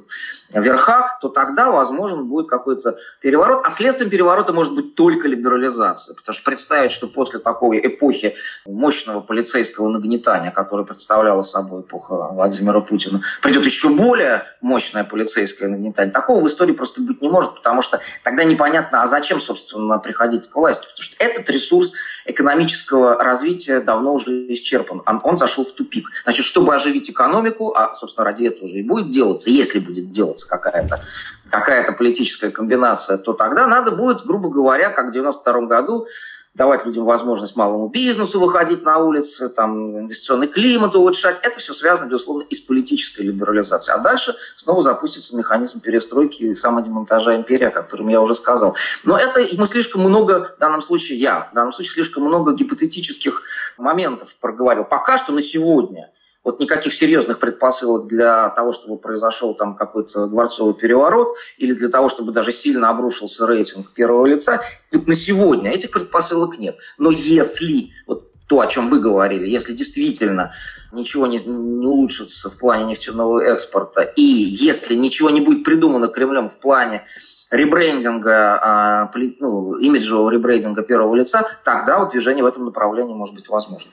верхах, 0.53 1.19
то 1.21 1.29
тогда 1.29 1.71
возможен 1.71 2.27
будет 2.27 2.47
какой-то 2.47 2.99
переворот. 3.19 3.63
А 3.65 3.71
следствием 3.71 4.11
переворота 4.11 4.53
может 4.53 4.75
быть 4.75 4.93
только 4.93 5.27
либерализация. 5.27 6.15
Потому 6.15 6.33
что 6.33 6.43
представить, 6.43 6.91
что 6.91 7.07
после 7.07 7.39
такой 7.39 7.79
эпохи 7.83 8.35
мощного 8.65 9.21
полицейского 9.21 9.89
нагнетания, 9.89 10.51
которое 10.51 10.83
представляла 10.83 11.41
собой 11.41 11.81
эпоха 11.81 12.29
Владимира 12.31 12.79
Путина, 12.81 13.21
придет 13.41 13.65
еще 13.65 13.89
более 13.89 14.43
мощное 14.61 15.03
полицейское 15.03 15.67
нагнетание. 15.67 15.78
Такого 16.13 16.41
в 16.41 16.47
истории 16.47 16.73
просто 16.73 17.01
быть 17.01 17.21
не 17.21 17.29
может, 17.29 17.55
потому 17.55 17.81
что 17.81 17.99
тогда 18.23 18.43
непонятно, 18.43 19.01
а 19.01 19.05
зачем, 19.05 19.39
собственно, 19.39 19.97
приходить 19.99 20.49
к 20.49 20.55
власти. 20.55 20.87
Потому 20.87 21.03
что 21.03 21.15
этот 21.23 21.49
ресурс 21.49 21.93
экономического 22.25 23.15
развития 23.15 23.79
давно 23.79 24.13
уже 24.13 24.31
исчерпан. 24.51 25.01
Он, 25.05 25.19
он 25.23 25.37
зашел 25.37 25.65
в 25.65 25.71
тупик. 25.71 26.09
Значит, 26.23 26.45
чтобы 26.45 26.75
оживить 26.75 27.09
экономику, 27.09 27.73
а, 27.75 27.93
собственно, 27.93 28.25
ради 28.25 28.45
этого 28.45 28.65
уже 28.65 28.75
и 28.75 28.83
будет 28.83 29.09
делаться, 29.09 29.49
если 29.49 29.79
будет 29.79 30.11
делаться 30.11 30.47
какая-то 30.47 31.03
какая 31.49 31.91
политическая 31.91 32.51
комбинация, 32.51 33.17
то 33.17 33.33
тогда 33.33 33.67
надо 33.67 33.91
будет, 33.91 34.25
грубо 34.25 34.49
говоря, 34.49 34.91
как 34.91 35.07
в 35.07 35.11
92 35.11 35.61
году, 35.61 36.07
давать 36.55 36.85
людям 36.85 37.05
возможность 37.05 37.55
малому 37.55 37.87
бизнесу 37.87 38.39
выходить 38.39 38.83
на 38.83 38.97
улицы, 38.97 39.49
там, 39.49 39.99
инвестиционный 39.99 40.47
климат 40.47 40.95
улучшать. 40.95 41.39
Это 41.41 41.59
все 41.59 41.73
связано, 41.73 42.09
безусловно, 42.09 42.43
и 42.43 42.55
с 42.55 42.59
политической 42.59 43.21
либерализацией. 43.21 43.97
А 43.97 44.01
дальше 44.01 44.35
снова 44.55 44.81
запустится 44.81 45.37
механизм 45.37 45.79
перестройки 45.79 46.43
и 46.43 46.55
самодемонтажа 46.55 47.35
империи, 47.35 47.67
о 47.67 47.71
котором 47.71 48.07
я 48.09 48.21
уже 48.21 48.33
сказал. 48.33 48.75
Но 49.03 49.17
это 49.17 49.41
мы 49.57 49.65
слишком 49.65 50.01
много, 50.01 50.53
в 50.55 50.59
данном 50.59 50.81
случае 50.81 51.19
я, 51.19 51.49
в 51.51 51.55
данном 51.55 51.71
случае 51.71 51.93
слишком 51.93 52.23
много 52.23 52.53
гипотетических 52.53 53.43
моментов 53.77 54.35
проговорил. 54.39 54.83
Пока 54.83 55.17
что 55.17 55.31
на 55.31 55.41
сегодня– 55.41 56.11
вот 56.43 56.59
никаких 56.59 56.93
серьезных 56.93 57.39
предпосылок 57.39 58.07
для 58.07 58.49
того, 58.49 58.71
чтобы 58.71 58.97
произошел 58.97 59.53
там 59.53 59.75
какой-то 59.75 60.27
дворцовый 60.27 60.73
переворот 60.73 61.35
или 61.57 61.73
для 61.73 61.89
того, 61.89 62.09
чтобы 62.09 62.31
даже 62.31 62.51
сильно 62.51 62.89
обрушился 62.89 63.45
рейтинг 63.45 63.91
первого 63.91 64.25
лица, 64.25 64.61
вот 64.91 65.07
на 65.07 65.15
сегодня 65.15 65.71
этих 65.71 65.91
предпосылок 65.91 66.57
нет. 66.57 66.77
Но 66.97 67.11
если 67.11 67.91
вот 68.07 68.29
то, 68.47 68.61
о 68.61 68.67
чем 68.67 68.89
вы 68.89 68.99
говорили, 68.99 69.47
если 69.47 69.73
действительно 69.73 70.53
ничего 70.91 71.27
не, 71.27 71.37
не 71.37 71.85
улучшится 71.85 72.49
в 72.49 72.57
плане 72.57 72.85
нефтяного 72.85 73.41
экспорта, 73.41 74.01
и 74.01 74.23
если 74.23 74.95
ничего 74.95 75.29
не 75.29 75.39
будет 75.39 75.63
придумано 75.63 76.07
Кремлем 76.07 76.49
в 76.49 76.57
плане 76.59 77.05
ребрендинга, 77.51 78.59
а, 78.61 79.11
ну, 79.39 79.75
имиджевого 79.75 80.31
ребрендинга 80.31 80.81
первого 80.81 81.15
лица, 81.15 81.47
тогда 81.63 81.99
вот 81.99 82.11
движение 82.11 82.43
в 82.43 82.47
этом 82.47 82.65
направлении 82.65 83.13
может 83.13 83.35
быть 83.35 83.47
возможно. 83.49 83.91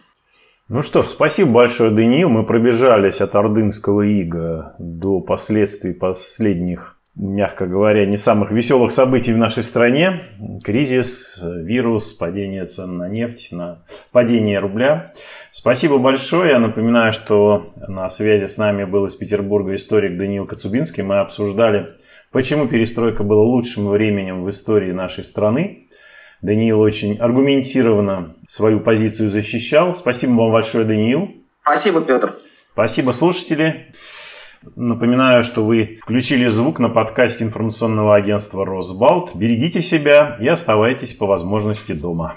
Ну 0.68 0.82
что 0.82 1.02
ж, 1.02 1.06
спасибо 1.06 1.52
большое, 1.52 1.92
Даниил. 1.92 2.28
Мы 2.28 2.42
пробежались 2.42 3.20
от 3.20 3.36
ордынского 3.36 4.02
ига 4.02 4.74
до 4.80 5.20
последствий 5.20 5.94
последних, 5.94 6.96
мягко 7.14 7.66
говоря, 7.66 8.04
не 8.04 8.16
самых 8.16 8.50
веселых 8.50 8.90
событий 8.90 9.32
в 9.32 9.38
нашей 9.38 9.62
стране. 9.62 10.24
Кризис, 10.64 11.40
вирус, 11.40 12.14
падение 12.14 12.66
цен 12.66 12.98
на 12.98 13.08
нефть, 13.08 13.52
на 13.52 13.84
падение 14.10 14.58
рубля. 14.58 15.12
Спасибо 15.52 15.98
большое. 15.98 16.50
Я 16.50 16.58
напоминаю, 16.58 17.12
что 17.12 17.72
на 17.86 18.08
связи 18.08 18.46
с 18.46 18.58
нами 18.58 18.82
был 18.82 19.06
из 19.06 19.14
Петербурга 19.14 19.72
историк 19.76 20.18
Даниил 20.18 20.46
Коцубинский. 20.46 21.04
Мы 21.04 21.20
обсуждали, 21.20 21.94
почему 22.32 22.66
перестройка 22.66 23.22
была 23.22 23.44
лучшим 23.44 23.86
временем 23.86 24.42
в 24.42 24.50
истории 24.50 24.90
нашей 24.90 25.22
страны. 25.22 25.85
Даниил 26.42 26.80
очень 26.80 27.16
аргументированно 27.16 28.36
свою 28.48 28.80
позицию 28.80 29.30
защищал. 29.30 29.94
Спасибо 29.94 30.32
вам 30.32 30.52
большое, 30.52 30.84
Даниил. 30.84 31.34
Спасибо, 31.62 32.00
Петр. 32.00 32.34
Спасибо, 32.72 33.10
слушатели. 33.12 33.94
Напоминаю, 34.74 35.42
что 35.42 35.64
вы 35.64 35.98
включили 36.02 36.48
звук 36.48 36.78
на 36.78 36.88
подкасте 36.88 37.44
информационного 37.44 38.14
агентства 38.14 38.66
«Росбалт». 38.66 39.34
Берегите 39.34 39.80
себя 39.80 40.36
и 40.40 40.48
оставайтесь 40.48 41.14
по 41.14 41.26
возможности 41.26 41.92
дома. 41.92 42.36